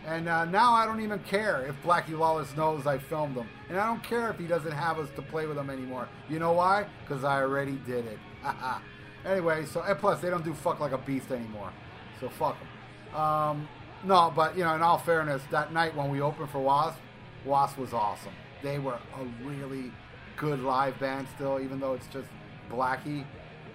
[0.05, 3.47] And uh, now I don't even care if Blackie Lawless knows I filmed him.
[3.67, 6.07] And I don't care if he doesn't have us to play with him anymore.
[6.29, 6.85] You know why?
[7.01, 8.19] Because I already did it.
[9.25, 11.71] anyway, so, and plus, they don't do fuck like a beast anymore.
[12.19, 13.19] So fuck them.
[13.19, 13.67] Um,
[14.03, 16.97] no, but, you know, in all fairness, that night when we opened for Wasp,
[17.45, 18.33] Wasp was awesome.
[18.61, 19.91] They were a really
[20.37, 22.27] good live band still, even though it's just
[22.69, 23.25] Blackie.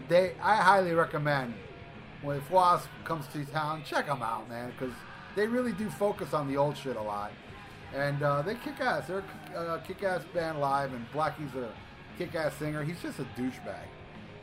[0.09, 1.55] They, I highly recommend
[2.23, 4.95] when if Wasp comes to town, check them out, man, because
[5.37, 7.33] they really do focus on the old shit a lot,
[7.95, 9.07] and uh, they kick ass.
[9.07, 9.25] They're
[9.55, 11.71] a kick ass band live, and Blackie's a
[12.17, 12.83] kick ass singer.
[12.83, 13.87] He's just a douchebag.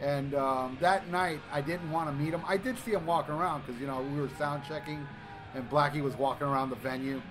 [0.01, 2.41] And um, that night, I didn't want to meet him.
[2.47, 5.05] I did see him walking around because you know we were sound checking,
[5.53, 7.21] and Blackie was walking around the venue,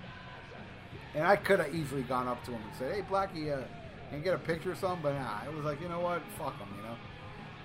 [1.13, 3.63] and I could have easily gone up to him and said, "Hey, Blackie, uh,
[4.09, 6.21] can you get a picture or something?" But nah, it was like, you know what,
[6.37, 6.95] fuck him, you know.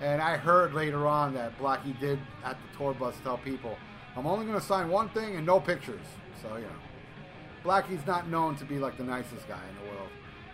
[0.01, 3.77] And I heard later on that Blackie did at the tour bus tell people,
[4.15, 6.05] I'm only going to sign one thing and no pictures.
[6.41, 6.69] So, you know.
[7.63, 10.09] Blackie's not known to be like the nicest guy in the world.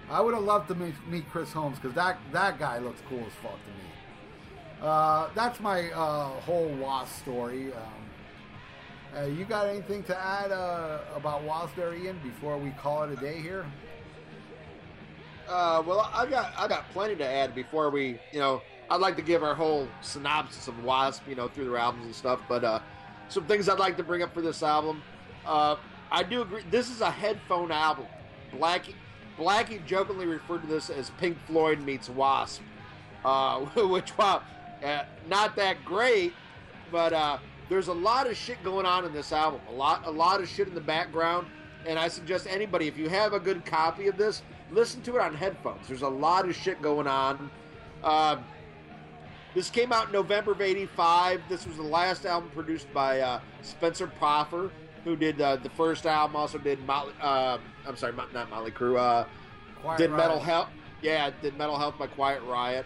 [0.10, 3.20] I would have loved to meet, meet Chris Holmes because that, that guy looks cool
[3.20, 3.93] as fuck to me.
[4.84, 7.72] Uh, that's my uh, whole Wasp story.
[7.74, 13.04] Um, uh, you got anything to add uh, about Wasp there, Ian, before we call
[13.04, 13.66] it a day here?
[15.48, 19.22] Well, I got I got plenty to add before we, you know, I'd like to
[19.22, 22.42] give our whole synopsis of Wasp, you know, through their albums and stuff.
[22.50, 22.84] But
[23.30, 25.02] some things I'd like to bring up for this album.
[26.14, 26.64] I do agree.
[26.70, 28.06] This is a headphone album.
[28.54, 28.94] Blackie,
[29.38, 32.62] Blackie jokingly referred to this as Pink Floyd meets Wasp,
[33.26, 34.44] uh, which while
[34.84, 36.34] uh, not that great,
[36.92, 37.38] but uh,
[37.70, 39.62] there's a lot of shit going on in this album.
[39.70, 41.48] A lot, a lot of shit in the background.
[41.86, 45.22] And I suggest anybody, if you have a good copy of this, listen to it
[45.22, 45.88] on headphones.
[45.88, 47.50] There's a lot of shit going on.
[48.04, 48.44] Um,
[49.54, 51.42] this came out in November of '85.
[51.48, 54.72] This was the last album produced by uh, Spencer Proffer,
[55.04, 56.36] who did uh, the first album.
[56.36, 57.14] Also did Motley.
[57.22, 58.98] Uh, I'm sorry, not Motley Crue.
[58.98, 59.26] Uh,
[59.82, 60.18] Quiet did Riot.
[60.18, 60.70] Metal Health.
[61.02, 62.86] Yeah, did Metal Health by Quiet Riot.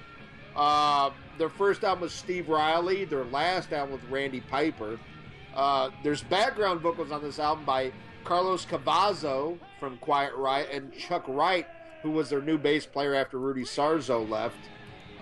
[1.37, 3.05] Their first album was Steve Riley.
[3.05, 4.99] Their last album was Randy Piper.
[5.55, 7.91] Uh, there's background vocals on this album by
[8.23, 11.65] Carlos Cavazo from Quiet Riot and Chuck Wright,
[12.01, 14.57] who was their new bass player after Rudy Sarzo left.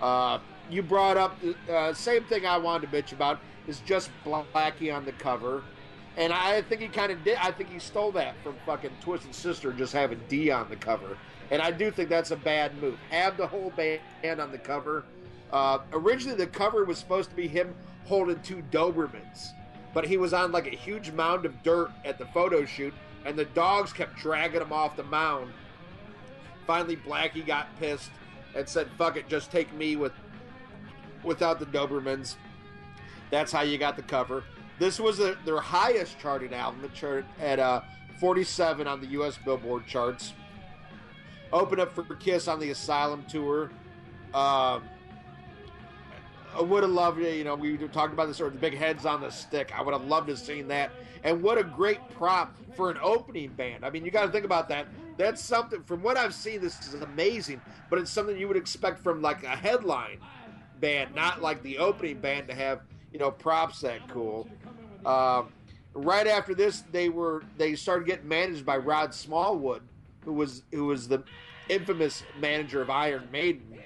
[0.00, 0.38] Uh,
[0.70, 4.94] you brought up the uh, same thing I wanted to bitch about is just Blackie
[4.94, 5.62] on the cover.
[6.16, 7.36] And I think he kind of did.
[7.36, 11.18] I think he stole that from fucking Twisted Sister, just having Dee on the cover.
[11.50, 12.98] And I do think that's a bad move.
[13.10, 15.04] Have the whole band on the cover.
[15.52, 17.74] Uh, originally, the cover was supposed to be him
[18.04, 19.52] holding two Dobermans,
[19.94, 22.94] but he was on like a huge mound of dirt at the photo shoot,
[23.24, 25.52] and the dogs kept dragging him off the mound.
[26.66, 28.10] Finally, Blackie got pissed
[28.54, 30.12] and said, "Fuck it, just take me with
[31.22, 32.36] without the Dobermans."
[33.30, 34.44] That's how you got the cover.
[34.78, 36.84] This was a, their highest charted album.
[36.84, 37.80] It at uh,
[38.20, 39.38] 47 on the U.S.
[39.44, 40.32] Billboard charts.
[41.52, 43.70] Opened up for Kiss on the Asylum tour.
[44.34, 44.82] Um,
[46.56, 47.36] I would have loved it.
[47.36, 49.72] You know, we talked about this, or the big heads on the stick.
[49.76, 50.90] I would have loved to have seen that.
[51.22, 53.84] And what a great prop for an opening band.
[53.84, 54.86] I mean, you got to think about that.
[55.18, 55.82] That's something.
[55.82, 57.60] From what I've seen, this is amazing.
[57.90, 60.18] But it's something you would expect from like a headline
[60.80, 62.80] band, not like the opening band to have
[63.12, 64.48] you know props that cool.
[65.04, 65.48] Um,
[65.94, 69.82] right after this, they were they started getting managed by Rod Smallwood,
[70.24, 71.22] who was who was the
[71.68, 73.78] infamous manager of Iron Maiden.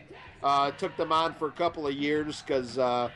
[0.43, 3.11] Uh, took them on for a couple of years because uh,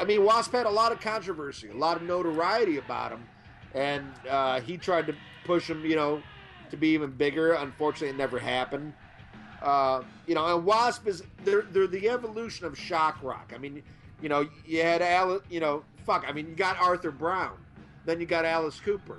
[0.00, 3.26] I mean Wasp had a lot of controversy, a lot of notoriety about him,
[3.74, 6.22] and uh, he tried to push him, you know,
[6.70, 7.54] to be even bigger.
[7.54, 8.92] Unfortunately, it never happened.
[9.60, 13.52] Uh, you know, and Wasp is they're they're the evolution of shock rock.
[13.54, 13.82] I mean,
[14.20, 16.24] you know, you had Al, you know, fuck.
[16.26, 17.56] I mean, you got Arthur Brown,
[18.04, 19.18] then you got Alice Cooper,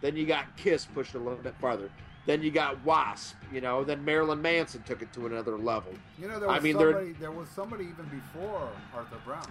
[0.00, 1.90] then you got Kiss pushed a little bit farther,
[2.26, 3.36] then you got Wasp.
[3.52, 5.92] You know, then Marilyn Manson took it to another level.
[6.18, 7.12] You know, there was I mean, somebody.
[7.12, 9.46] There was somebody even before Arthur Brown.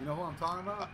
[0.00, 0.88] You know who I'm talking about?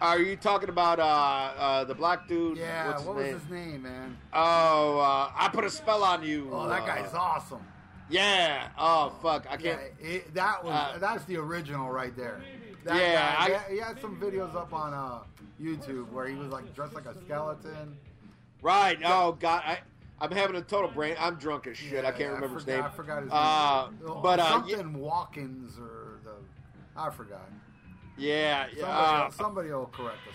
[0.00, 2.56] Are you talking about uh, uh, the black dude?
[2.56, 2.86] Yeah.
[2.86, 3.34] What's his what was name?
[3.40, 4.16] his name, man?
[4.32, 6.48] Oh, uh, I put a spell on you.
[6.52, 7.62] Oh, that Uh, guy's awesome.
[8.08, 8.68] Yeah.
[8.78, 9.46] Oh, fuck.
[9.50, 9.80] I can't.
[10.00, 12.40] it, that was Uh, that's the original right there.
[12.84, 15.18] That Yeah, guy, I- he had- he had some videos up on uh,
[15.60, 17.98] YouTube where he was like dressed like a skeleton.
[18.62, 18.98] Right.
[19.04, 19.62] Oh, God.
[19.66, 19.78] I,
[20.20, 21.14] I'm having a total brain.
[21.18, 22.04] I'm drunk as shit.
[22.04, 22.84] I can't remember his forgot- name.
[22.84, 24.00] I forgot his Uh, name.
[24.08, 26.30] Oh, but, uh, something Walkins or the
[27.00, 27.48] I forgot.
[28.16, 28.66] Yeah.
[28.70, 30.34] Somebody, uh, somebody will correct us.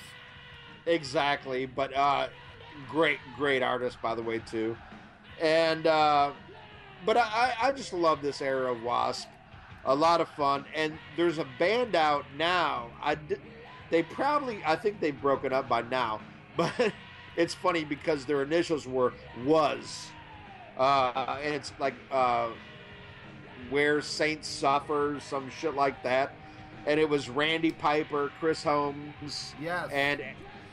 [0.85, 2.27] Exactly, but uh,
[2.89, 4.75] great, great artist by the way too,
[5.41, 6.31] and uh,
[7.05, 9.27] but I, I just love this era of Wasp.
[9.85, 12.89] A lot of fun, and there's a band out now.
[13.01, 13.17] I
[13.91, 16.19] they probably I think they've broken up by now,
[16.57, 16.71] but
[17.35, 19.13] it's funny because their initials were
[19.45, 20.07] was,
[20.77, 22.49] uh, and it's like uh,
[23.69, 26.33] where Saints suffer, some shit like that.
[26.85, 29.89] And it was Randy Piper, Chris Holmes, Yes.
[29.93, 30.21] and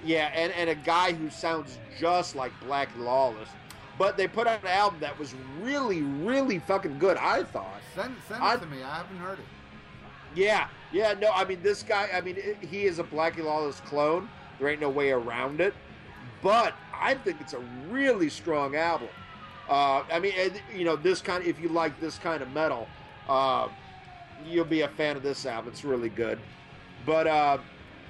[0.04, 3.48] yeah, and, and a guy who sounds just like Black Lawless.
[3.96, 7.80] But they put out an album that was really, really fucking good, I thought.
[7.94, 8.82] Send send I- it to me.
[8.82, 9.44] I haven't heard it.
[10.34, 13.80] Yeah, yeah, no, I mean, this guy, I mean, it, he is a Blackie Lawless
[13.80, 14.28] clone.
[14.58, 15.74] There ain't no way around it.
[16.42, 19.08] But I think it's a really strong album.
[19.68, 20.32] Uh, I mean,
[20.74, 22.88] you know, this kind of, if you like this kind of metal,
[23.28, 23.68] uh,
[24.44, 25.70] you'll be a fan of this album.
[25.72, 26.38] It's really good.
[27.06, 27.58] But, uh,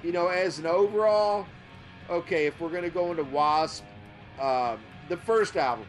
[0.03, 1.45] you know, as an overall,
[2.09, 3.83] okay, if we're going to go into Wasp,
[4.39, 4.79] um,
[5.09, 5.85] the first album,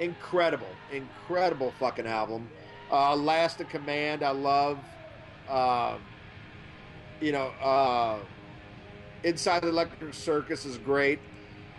[0.00, 2.48] incredible, incredible fucking album.
[2.90, 4.78] Uh, Last of Command, I love.
[5.48, 5.96] Uh,
[7.20, 8.18] you know, uh,
[9.24, 11.18] Inside the Electric Circus is great.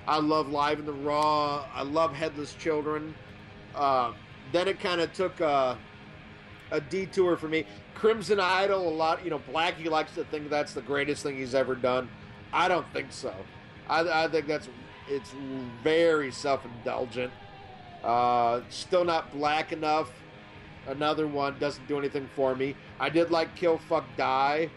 [0.07, 1.65] I love Live in the Raw.
[1.73, 3.13] I love Headless Children.
[3.75, 4.13] Uh,
[4.51, 5.77] then it kind of took a,
[6.71, 7.65] a detour for me.
[7.95, 9.23] Crimson Idol, a lot.
[9.23, 12.09] You know, Blackie likes to think that's the greatest thing he's ever done.
[12.51, 13.33] I don't think so.
[13.89, 14.69] I, I think that's
[15.09, 15.31] it's
[15.83, 17.31] very self indulgent.
[18.03, 20.11] Uh, still not black enough.
[20.87, 22.75] another one doesn't do anything for me.
[22.99, 24.69] I did like Kill Fuck Die.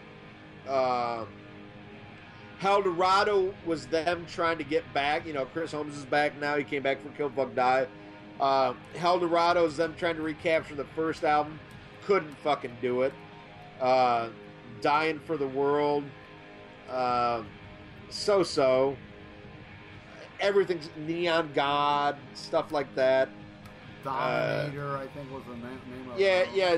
[0.67, 1.25] Uh,
[2.61, 5.25] Helldorado was them trying to get back.
[5.25, 6.57] You know, Chris Holmes is back now.
[6.57, 7.87] He came back for Kill Fuck Die.
[8.39, 11.59] Uh, Helldorado is them trying to recapture the first album.
[12.05, 13.13] Couldn't fucking do it.
[13.79, 14.29] Uh,
[14.81, 16.03] Dying for the World.
[16.89, 17.43] Uh,
[18.09, 18.95] so so.
[20.39, 23.29] Everything's Neon God, stuff like that.
[24.03, 26.77] Dominator, I think was the name of Yeah, yeah,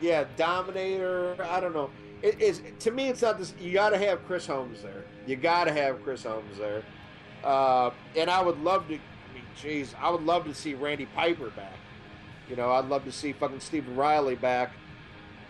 [0.00, 0.24] yeah.
[0.36, 1.36] Dominator.
[1.44, 1.90] I don't know.
[2.22, 3.08] It is to me.
[3.08, 3.52] It's not this.
[3.60, 5.04] You got to have Chris Holmes there.
[5.26, 6.82] You got to have Chris Holmes there.
[7.42, 8.94] Uh, and I would love to.
[8.94, 11.74] I mean, jeez, I would love to see Randy Piper back.
[12.48, 14.72] You know, I'd love to see fucking Stephen Riley back.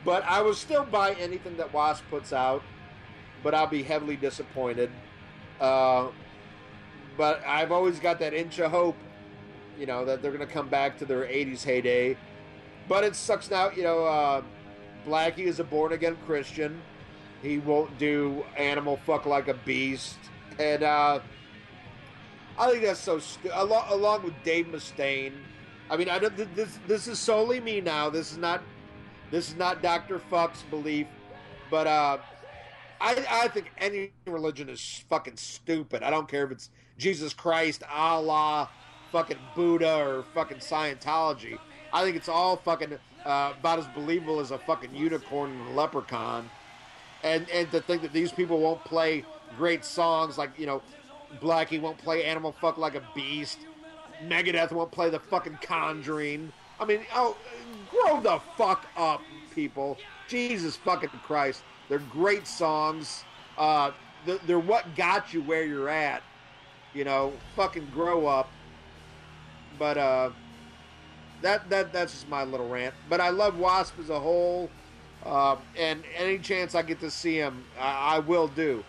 [0.05, 2.63] But I will still buy anything that Wasp puts out.
[3.43, 4.91] But I'll be heavily disappointed.
[5.61, 6.09] Uh,
[7.19, 8.97] but I've always got that inch of hope.
[9.79, 12.17] You know that they're going to come back to their '80s heyday.
[12.89, 13.71] But it sucks now.
[13.71, 14.43] You know, uh,
[15.07, 16.81] Blackie is a born again Christian.
[17.43, 20.17] He won't do animal fuck like a beast,
[20.61, 21.21] and uh,
[22.59, 23.19] I think that's so.
[23.19, 25.33] Stu- along, along with Dave Mustaine.
[25.91, 26.37] I mean, I don't.
[26.37, 28.09] th- This this is solely me now.
[28.11, 28.63] This is not.
[29.31, 31.07] This is not Doctor Fuck's belief,
[31.71, 32.19] but uh,
[33.01, 36.03] I I think any religion is fucking stupid.
[36.05, 38.69] I don't care if it's Jesus Christ, Allah,
[39.11, 41.59] fucking Buddha, or fucking Scientology.
[41.93, 45.73] I think it's all fucking uh, about as believable as a fucking unicorn and a
[45.73, 46.49] leprechaun.
[47.23, 49.25] And and to think that these people won't play
[49.57, 50.83] great songs like you know,
[51.41, 53.61] Blackie won't play Animal Fuck like a beast,
[54.27, 56.53] Megadeth won't play the fucking Conjuring.
[56.81, 57.37] I mean, oh,
[57.91, 59.23] grow the fuck up,
[59.55, 59.99] people!
[60.27, 63.25] Jesus fucking Christ, they're great songs.
[63.57, 63.93] Uh,
[64.27, 66.23] they're, they're what got you where you're at.
[66.95, 68.51] You know, fucking grow up.
[69.79, 70.31] But uh,
[71.43, 72.95] that that that's just my little rant.
[73.09, 74.71] But I love Wasp as a whole,
[75.27, 78.85] um, and any chance I get to see him, I, I will do,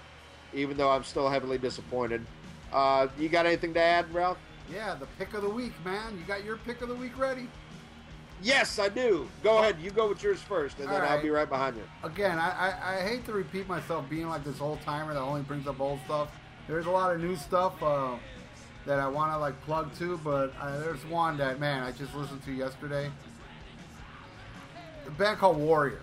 [0.54, 2.26] even though I'm still heavily disappointed.
[2.72, 4.38] Uh, you got anything to add, Ralph?
[4.72, 6.18] Yeah, the pick of the week, man.
[6.18, 7.48] You got your pick of the week ready?
[8.42, 9.30] Yes, I do.
[9.42, 9.78] Go ahead.
[9.82, 11.84] You go with yours first, and then All I'll be right behind you.
[12.04, 15.44] Again, I, I, I hate to repeat myself being like this old timer that only
[15.44, 16.30] brings up old stuff.
[16.68, 18.16] There's a lot of new stuff uh,
[18.86, 22.14] that I want to like plug to, but uh, there's one that man I just
[22.16, 23.10] listened to yesterday.
[25.08, 26.02] A band called Warrior.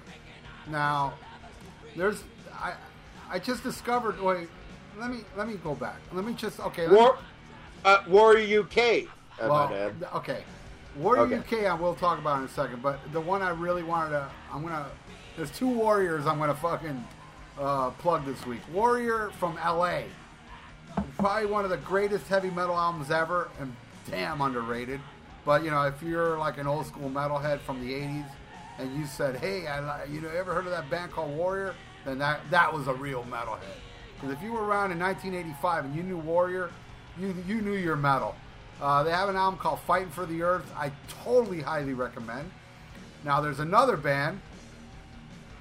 [0.69, 1.15] Now,
[1.97, 2.23] there's
[2.55, 2.75] I
[3.31, 4.21] I just discovered.
[4.21, 4.49] Wait,
[4.99, 5.97] let me let me go back.
[6.13, 6.83] Let me just okay.
[6.83, 7.19] Let me- War,
[7.85, 9.07] uh, Warrior UK.
[9.41, 9.73] Well,
[10.17, 10.45] okay.
[10.97, 11.63] Warrior Okay.
[11.63, 12.83] UK, I will talk about in a second.
[12.83, 14.87] But the one I really wanted to, I'm gonna.
[15.37, 17.03] There's two Warriors I'm gonna fucking
[17.59, 18.61] uh, plug this week.
[18.73, 20.03] Warrior from LA,
[21.19, 23.75] probably one of the greatest heavy metal albums ever, and
[24.11, 25.01] damn underrated.
[25.45, 28.31] But you know, if you're like an old school metalhead from the '80s,
[28.79, 31.75] and you said, "Hey, I, you know, ever heard of that band called Warrior?"
[32.05, 33.61] Then that that was a real metalhead.
[34.15, 36.71] Because if you were around in 1985 and you knew Warrior,
[37.19, 38.35] you you knew your metal.
[38.81, 40.71] Uh, they have an album called Fighting for the Earth.
[40.77, 40.91] I
[41.23, 42.51] totally highly recommend.
[43.25, 44.41] Now there's another band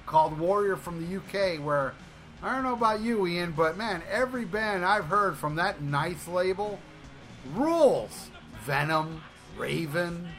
[0.06, 1.94] called Warrior from the UK where
[2.42, 6.28] I don't know about you, Ian, but man, every band I've heard from that nice
[6.28, 6.80] label
[7.54, 8.30] rules.
[8.64, 9.22] Venom,
[9.58, 10.30] Raven.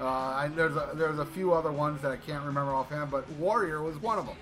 [0.00, 3.30] Uh, I, there's a, there's a few other ones that I can't remember offhand, but
[3.32, 4.36] Warrior was one of them.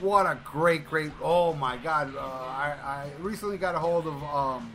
[0.00, 1.10] What a great, great!
[1.20, 2.14] Oh my God!
[2.14, 4.72] Uh, I, I recently got a hold of um,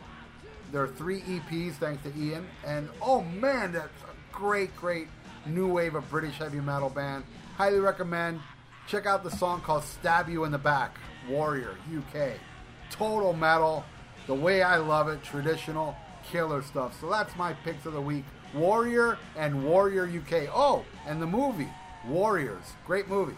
[0.70, 5.08] their three EPs, thanks to Ian, and oh man, that's a great, great
[5.46, 7.24] new wave of British heavy metal band.
[7.56, 8.40] Highly recommend.
[8.86, 12.32] Check out the song called "Stab You in the Back." Warrior UK,
[12.90, 13.82] total metal,
[14.26, 17.00] the way I love it, traditional, killer stuff.
[17.00, 18.24] So that's my picks of the week:
[18.54, 20.48] Warrior and Warrior UK.
[20.54, 21.70] Oh, and the movie
[22.06, 23.36] Warriors, great movie.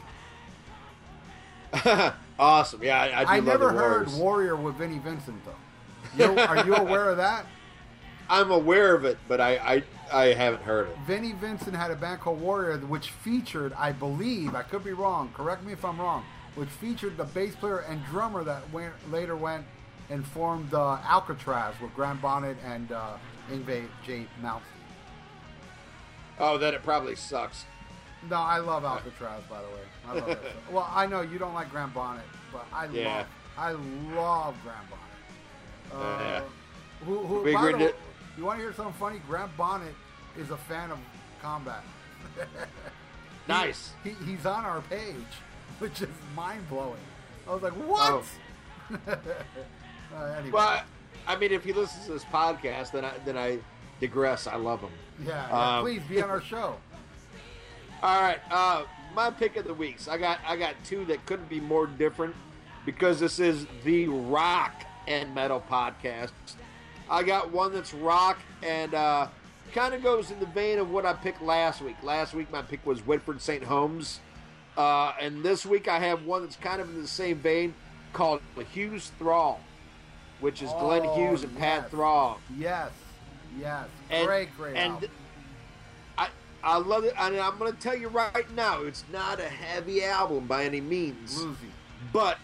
[2.38, 2.82] awesome.
[2.82, 6.24] Yeah, I, I I never heard Warrior with Vinnie Vincent though.
[6.24, 7.46] You, are you aware of that?
[8.28, 9.82] I'm aware of it, but I, I
[10.12, 10.96] I haven't heard it.
[11.06, 15.30] Vinnie Vincent had a band called Warrior, which featured, I believe, I could be wrong.
[15.34, 16.24] Correct me if I'm wrong.
[16.54, 19.64] Which featured the bass player and drummer that went, later went
[20.08, 23.16] and formed uh, Alcatraz with Graham Bonnet and uh,
[23.50, 24.26] Yngwie J.
[24.42, 24.60] Malmsteen.
[26.38, 27.64] Oh, then it probably sucks.
[28.30, 29.82] No, I love Alcatraz, by the way.
[30.08, 30.52] I love stuff.
[30.70, 33.16] Well, I know you don't like Graham Bonnet, but I Yeah.
[33.18, 33.26] love,
[33.58, 33.70] I
[34.14, 36.04] love Graham Bonnet.
[36.06, 36.42] Uh, Yeah.
[37.04, 37.94] Who, who, by the
[38.36, 39.20] you want to hear something funny?
[39.26, 39.94] Graham Bonnet
[40.38, 40.98] is a fan of
[41.42, 41.82] combat.
[43.48, 43.92] Nice.
[44.02, 45.14] He, he's on our page,
[45.78, 46.98] which is mind blowing.
[47.48, 48.24] I was like, what?
[49.08, 49.16] uh,
[50.36, 50.82] anyway, Well, I,
[51.28, 53.58] I mean, if he listens to this podcast, then I then I
[54.00, 54.46] digress.
[54.46, 54.90] I love him.
[55.24, 56.76] yeah, yeah, um, please be on our show.
[58.02, 58.84] All right, uh,
[59.14, 60.08] my pick of the weeks.
[60.08, 62.34] I got I got two that couldn't be more different
[62.84, 64.72] because this is the rock
[65.06, 66.32] and metal podcast.
[67.08, 69.28] I got one that's rock and uh,
[69.72, 71.96] kind of goes in the vein of what I picked last week.
[72.02, 73.62] Last week my pick was Whitford St.
[73.62, 74.20] Holmes,
[74.76, 77.74] uh, and this week I have one that's kind of in the same vein
[78.12, 78.40] called
[78.72, 79.60] Hughes Thrall,
[80.40, 81.90] which is Glenn Oh, Hughes and Pat yes.
[81.90, 82.40] Thrall.
[82.58, 82.90] Yes,
[83.58, 84.76] yes, And- great, great.
[84.76, 85.10] and album.
[86.18, 86.28] I
[86.64, 90.02] I love it, and I'm going to tell you right now, it's not a heavy
[90.02, 91.54] album by any means, Bluesy.
[92.12, 92.38] but,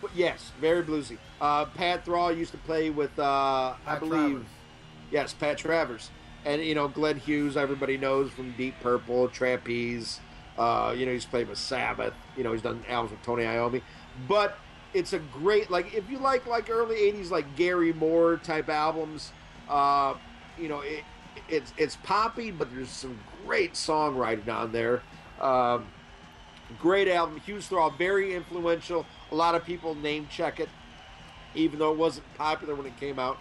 [0.00, 1.18] but yes, very bluesy.
[1.44, 4.46] Uh, Pat Thrall used to play with, uh, I believe, Travers.
[5.10, 6.10] yes, Pat Travers,
[6.46, 10.20] and you know Glenn Hughes, everybody knows from Deep Purple, Trapeze.
[10.56, 12.14] Uh, you know he's played with Sabbath.
[12.38, 13.82] You know he's done albums with Tony Iommi,
[14.26, 14.56] but
[14.94, 19.30] it's a great like if you like like early '80s like Gary Moore type albums.
[19.68, 20.14] Uh,
[20.58, 21.04] you know it,
[21.50, 25.02] it's it's poppy, but there's some great songwriting on there.
[25.42, 25.88] Um,
[26.80, 29.04] great album, Hughes Thrall, very influential.
[29.30, 30.70] A lot of people name check it,
[31.54, 33.38] even though it wasn't popular when it came out.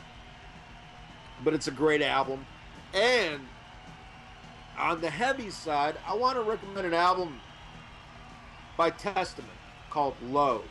[1.44, 2.46] But it's a great album.
[2.94, 3.42] And
[4.78, 7.40] on the heavy side, I want to recommend an album
[8.78, 9.54] by Testament
[9.90, 10.64] called Low.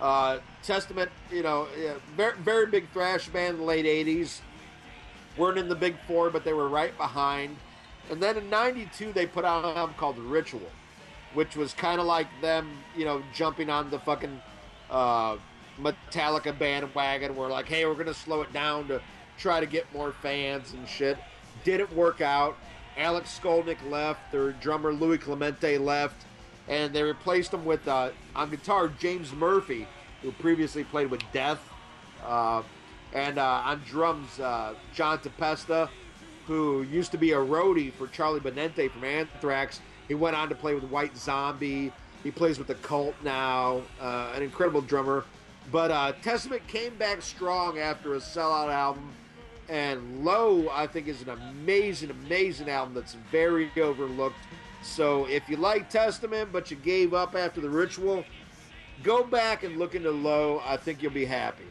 [0.00, 1.66] Uh, Testament, you know,
[2.16, 4.40] very, very big thrash band in the late 80s.
[5.36, 7.56] Weren't in the big four, but they were right behind.
[8.10, 10.70] And then in 92, they put out an album called Ritual,
[11.34, 14.40] which was kind of like them, you know, jumping on the fucking
[14.90, 15.36] uh,
[15.80, 17.36] Metallica bandwagon.
[17.36, 19.00] We're like, hey, we're to slow it down to
[19.38, 21.18] try to get more fans and shit.
[21.64, 22.56] Didn't work out.
[22.96, 24.32] Alex Skolnick left.
[24.32, 26.26] Their drummer Louis Clemente left.
[26.68, 29.86] And they replaced him with, uh, on guitar, James Murphy,
[30.22, 31.60] who previously played with Death.
[32.24, 32.62] Uh,
[33.14, 35.88] and uh, on drums, uh, John Tempesta,
[36.46, 39.80] who used to be a roadie for Charlie Benante from Anthrax.
[40.08, 41.92] He went on to play with White Zombie.
[42.22, 43.82] He plays with the Cult now.
[44.00, 45.24] Uh, an incredible drummer.
[45.70, 49.12] But uh, Testament came back strong after a sellout album.
[49.68, 54.36] And Low, I think, is an amazing, amazing album that's very overlooked.
[54.82, 58.24] So if you like Testament, but you gave up after the ritual,
[59.02, 60.62] go back and look into Low.
[60.64, 61.64] I think you'll be happy.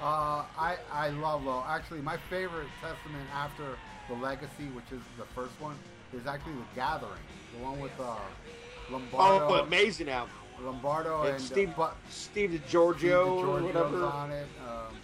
[0.00, 1.62] Uh, I I love Low.
[1.66, 3.76] Actually, my favorite Testament after
[4.08, 5.76] the Legacy, which is the first one,
[6.14, 7.10] is actually the Gathering,
[7.54, 8.16] the one with uh,
[8.90, 10.30] Lombardo, Oh, amazing album.
[10.62, 14.04] Lombardo And and, Steve, uh, but Steve Steve DiGiorgio, or DiGiorgio's whatever.
[14.06, 14.48] on it.
[14.66, 14.96] Um,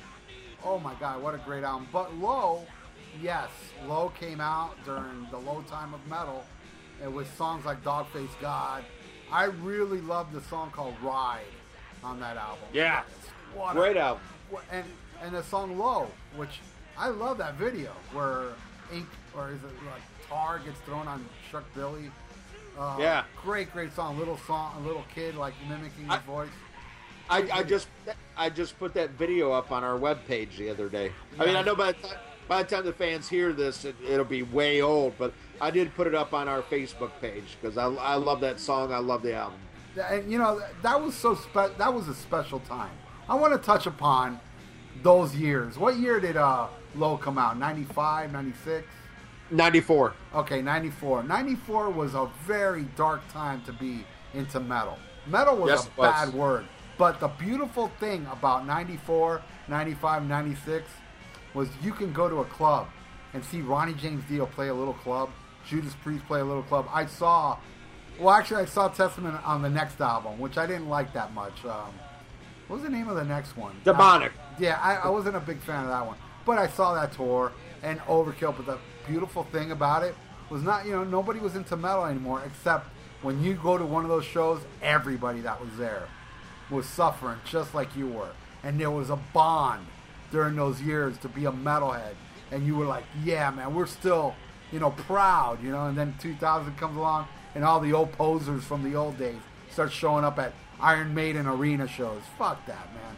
[0.65, 1.87] oh my God, what a great album!
[1.93, 2.67] But Low,
[3.23, 3.49] yes,
[3.87, 6.45] Low came out during the low time of metal,
[7.03, 8.85] and with songs like Dogface God.
[9.33, 11.41] I really love the song called Ride
[12.05, 12.65] on that album.
[12.73, 13.03] Yeah.
[13.55, 14.23] What a- Great album.
[14.71, 14.85] And
[15.23, 16.61] and the song "Low," which
[16.99, 18.49] I love that video where
[18.93, 22.11] ink or is it like tar gets thrown on Chuck Billy.
[22.79, 23.25] Uh, Yeah.
[23.43, 24.19] great, great song.
[24.19, 26.49] Little song, a little kid like mimicking his voice.
[27.31, 27.89] I, I just
[28.37, 31.11] I just put that video up on our webpage the other day.
[31.39, 32.17] I mean, I know by the time,
[32.49, 35.95] by the time the fans hear this, it, it'll be way old, but I did
[35.95, 38.93] put it up on our Facebook page because I, I love that song.
[38.93, 39.59] I love the album.
[39.97, 42.91] And you know that- that was so spe- That was a special time.
[43.29, 44.39] I want to touch upon
[45.03, 45.79] those years.
[45.79, 47.59] What year did uh, Low come out?
[47.59, 48.87] 95, 96?
[49.55, 50.15] 94.
[50.35, 51.23] Okay, 94.
[51.23, 54.99] 94 was a very dark time to be into metal.
[55.27, 56.11] Metal was Yes, a was.
[56.11, 56.65] bad word.
[56.99, 60.89] But the beautiful thing about 94, 95, 96
[61.55, 62.89] was you can go to a club
[63.33, 65.31] and see Ronnie James Dio play a little club,
[65.69, 66.87] Judas Priest play a little club.
[66.93, 67.59] I saw,
[68.19, 71.65] well, actually, I saw Testament on the next album, which I didn't like that much.
[71.65, 71.93] Um,
[72.67, 73.75] what was the name of the next one?
[73.85, 74.33] Demonic.
[74.59, 77.53] Yeah, I, I wasn't a big fan of that one, but I saw that tour
[77.83, 78.57] and Overkill.
[78.57, 80.15] But the beautiful thing about it
[80.51, 82.89] was not, you know, nobody was into metal anymore except
[83.23, 86.09] when you go to one of those shows, everybody that was there
[86.71, 88.31] was suffering just like you were,
[88.63, 89.87] and there was a bond
[90.31, 92.15] during those years to be a metalhead,
[92.51, 94.35] and you were like, yeah, man, we're still,
[94.73, 95.87] you know, proud, you know.
[95.87, 99.41] And then 2000 comes along, and all the old posers from the old days
[99.71, 102.23] start showing up at Iron Maiden arena shows.
[102.39, 103.17] Fuck that, man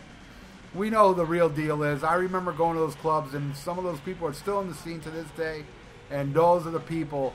[0.76, 2.05] we know the real deal is.
[2.05, 4.74] I remember going to those clubs, and some of those people are still in the
[4.74, 5.64] scene to this day,
[6.11, 7.35] and those are the people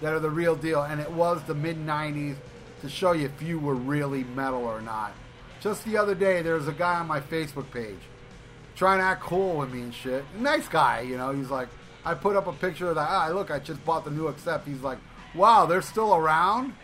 [0.00, 0.82] that are the real deal.
[0.82, 2.36] And it was the mid '90s
[2.82, 5.12] to show you if you were really metal or not.
[5.60, 7.98] Just the other day, there was a guy on my Facebook page
[8.76, 10.24] trying to act cool with me and shit.
[10.38, 11.32] Nice guy, you know.
[11.32, 11.68] He's like,
[12.04, 13.08] I put up a picture of that.
[13.10, 14.66] Ah, look, I just bought the new Accept.
[14.68, 14.98] He's like,
[15.34, 16.74] wow, they're still around.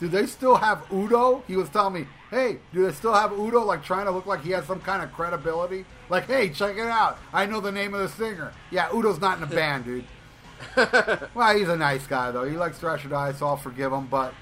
[0.00, 1.44] Do they still have Udo?
[1.46, 3.64] He was telling me, hey, do they still have Udo?
[3.64, 5.84] Like trying to look like he has some kind of credibility.
[6.08, 7.18] Like, hey, check it out.
[7.32, 8.52] I know the name of the singer.
[8.70, 10.04] Yeah, Udo's not in the band, dude.
[11.34, 12.44] well, he's a nice guy though.
[12.44, 14.06] He likes Thrasher Die, so I'll forgive him.
[14.06, 14.34] But,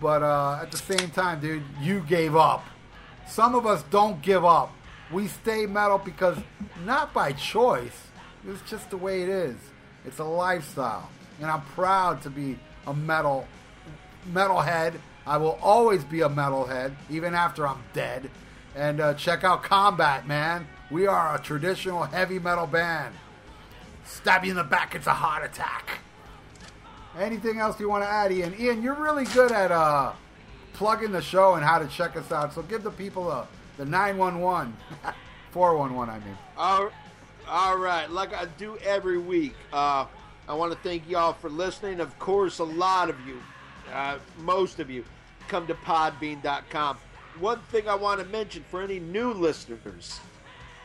[0.00, 2.64] but uh, at the same time, dude, you gave up.
[3.28, 4.72] Some of us don't give up.
[5.12, 6.36] We stay metal because
[6.84, 8.08] not by choice.
[8.46, 9.56] It's just the way it is.
[10.04, 11.10] It's a lifestyle,
[11.40, 13.46] and I'm proud to be a metal
[14.32, 14.94] metalhead.
[15.28, 18.30] I will always be a metalhead, even after I'm dead.
[18.74, 20.66] And uh, check out Combat, man.
[20.90, 23.14] We are a traditional heavy metal band.
[24.06, 25.98] Stab you in the back, it's a heart attack.
[27.18, 28.54] Anything else you want to add, Ian?
[28.58, 30.12] Ian, you're really good at uh,
[30.72, 32.54] plugging the show and how to check us out.
[32.54, 34.74] So give the people a, the 911,
[35.50, 36.38] 411, I mean.
[36.56, 36.90] All,
[37.46, 39.54] all right, like I do every week.
[39.74, 40.06] Uh,
[40.48, 42.00] I want to thank y'all for listening.
[42.00, 43.42] Of course, a lot of you,
[43.92, 45.04] uh, most of you,
[45.48, 46.98] come to podbean.com.
[47.40, 50.20] One thing I want to mention for any new listeners,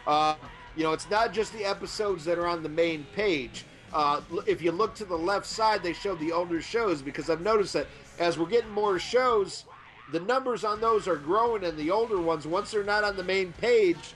[0.07, 0.35] uh,
[0.75, 3.65] you know, it's not just the episodes that are on the main page.
[3.93, 7.41] Uh, if you look to the left side, they show the older shows because I've
[7.41, 7.87] noticed that
[8.19, 9.65] as we're getting more shows,
[10.11, 13.23] the numbers on those are growing, and the older ones, once they're not on the
[13.23, 14.13] main page,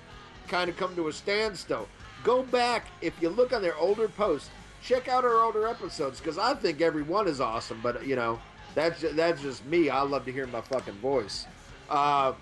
[0.47, 1.87] kind of come to a standstill.
[2.23, 4.49] Go back if you look on their older posts,
[4.83, 7.79] check out our older episodes because I think every one is awesome.
[7.81, 8.39] But you know,
[8.77, 9.89] that's ju- that's just me.
[9.89, 11.47] I love to hear my fucking voice.
[11.89, 12.33] Uh,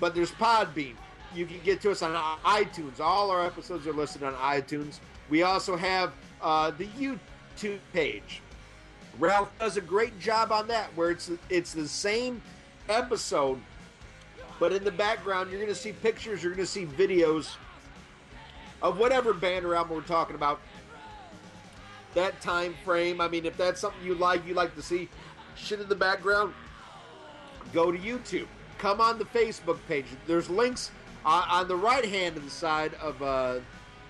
[0.00, 0.94] but there's Podbean.
[1.34, 3.00] You can get to us on iTunes.
[3.00, 5.00] All our episodes are listed on iTunes.
[5.28, 8.40] We also have uh, the YouTube page.
[9.18, 12.40] Ralph does a great job on that, where it's it's the same
[12.88, 13.60] episode,
[14.58, 17.56] but in the background you're going to see pictures, you're going to see videos
[18.80, 20.60] of whatever band or album we're talking about.
[22.14, 23.20] That time frame.
[23.20, 25.08] I mean, if that's something you like, you like to see
[25.56, 26.54] shit in the background,
[27.72, 28.46] go to YouTube.
[28.78, 30.06] Come on the Facebook page.
[30.26, 30.90] There's links
[31.24, 33.60] uh, on the right hand of the side of uh,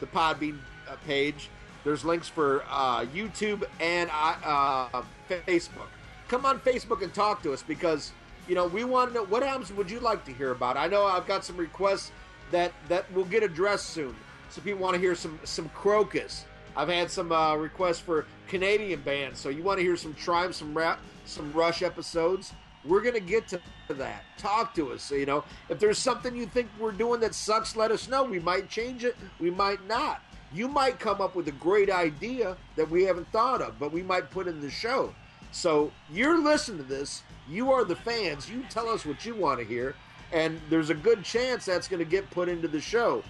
[0.01, 1.49] the Podbean uh, page.
[1.84, 5.88] There's links for uh, YouTube and uh, Facebook.
[6.28, 8.12] Come on Facebook and talk to us because
[8.49, 10.76] you know we want to know what albums would you like to hear about.
[10.76, 12.11] I know I've got some requests
[12.51, 14.16] that that will get addressed soon.
[14.49, 16.45] So people want to hear some some Krokus.
[16.76, 19.38] I've had some uh, requests for Canadian bands.
[19.38, 22.52] So you want to hear some Triumph, some rap, some Rush episodes.
[22.84, 24.24] We're gonna get to that.
[24.36, 25.10] Talk to us.
[25.10, 28.24] You know, if there's something you think we're doing that sucks, let us know.
[28.24, 29.16] We might change it.
[29.40, 30.20] We might not.
[30.52, 34.02] You might come up with a great idea that we haven't thought of, but we
[34.02, 35.14] might put in the show.
[35.50, 37.22] So you're listening to this.
[37.48, 38.48] You are the fans.
[38.48, 39.94] You tell us what you want to hear,
[40.32, 43.22] and there's a good chance that's going to get put into the show.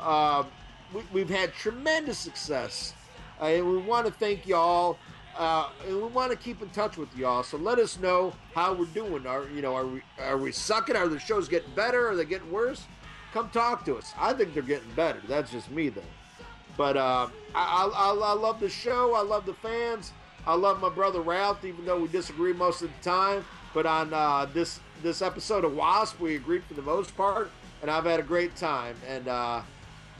[0.00, 0.44] Uh,
[0.92, 2.94] we, we've had tremendous success,
[3.40, 4.98] uh, and we want to thank y'all.
[5.36, 7.42] Uh, and we want to keep in touch with y'all.
[7.42, 9.26] So let us know how we're doing.
[9.26, 10.96] Are you know are we are we sucking?
[10.96, 12.10] Are the shows getting better?
[12.10, 12.84] Are they getting worse?
[13.32, 14.12] Come talk to us.
[14.18, 15.22] I think they're getting better.
[15.26, 16.02] That's just me though.
[16.76, 19.14] But uh, I, I, I love the show.
[19.14, 20.12] I love the fans.
[20.46, 23.44] I love my brother Ralph, even though we disagree most of the time.
[23.72, 27.90] But on uh, this this episode of Wasp, we agreed for the most part, and
[27.90, 28.96] I've had a great time.
[29.08, 29.62] And uh,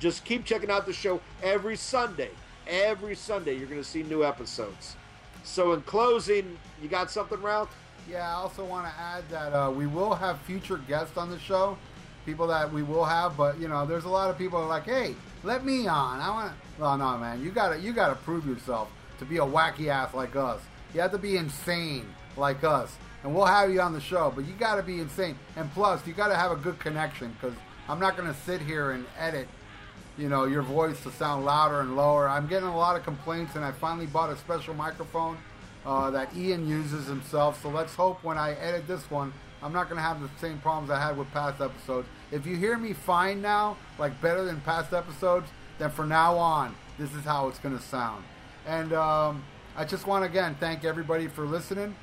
[0.01, 2.31] just keep checking out the show every Sunday.
[2.67, 4.97] Every Sunday, you're going to see new episodes.
[5.45, 7.75] So, in closing, you got something, Ralph?
[8.09, 11.39] Yeah, I also want to add that uh, we will have future guests on the
[11.39, 11.77] show,
[12.27, 13.37] people that we will have.
[13.37, 15.15] But you know, there's a lot of people are like, "Hey,
[15.45, 16.53] let me on." I want.
[16.79, 20.35] Well, no, man, you gotta you gotta prove yourself to be a wacky ass like
[20.35, 20.61] us.
[20.95, 24.33] You have to be insane like us, and we'll have you on the show.
[24.35, 27.57] But you gotta be insane, and plus, you gotta have a good connection because
[27.89, 29.49] I'm not gonna sit here and edit.
[30.19, 32.29] You know, your voice to sound louder and lower.
[32.29, 35.39] I'm getting a lot of complaints, and I finally bought a special microphone
[35.87, 37.63] uh, that Ian uses himself.
[37.63, 39.33] So let's hope when I edit this one,
[39.63, 42.09] I'm not going to have the same problems I had with past episodes.
[42.31, 45.49] If you hear me fine now, like better than past episodes,
[45.79, 48.25] then from now on, this is how it's going to sound.
[48.67, 49.45] And um,
[49.77, 51.95] I just want to again thank everybody for listening.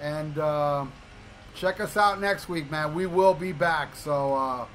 [0.00, 0.86] And uh,
[1.54, 2.94] check us out next week, man.
[2.94, 3.96] We will be back.
[3.96, 4.66] So uh,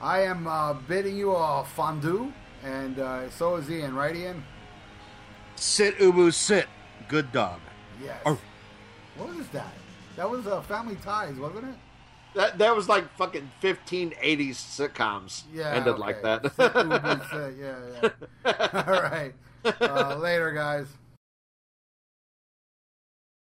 [0.00, 2.32] I am uh, bidding you a fondue,
[2.64, 4.42] and uh, so is Ian, right, Ian?
[5.56, 6.66] Sit, Ubu, sit.
[7.08, 7.60] Good dog.
[8.02, 8.18] Yes.
[8.24, 8.40] Arf.
[9.16, 9.74] What was that?
[10.16, 11.74] That was uh, Family Ties, wasn't it?
[12.34, 15.42] That, that was like fucking 15 80s sitcoms.
[15.52, 15.70] Yeah.
[15.72, 16.00] Ended okay.
[16.00, 16.42] like that.
[16.44, 17.56] Sit, Ubu, sit.
[17.60, 18.10] Yeah,
[18.44, 18.84] yeah.
[18.86, 19.34] All right.
[19.80, 20.86] Uh, later, guys.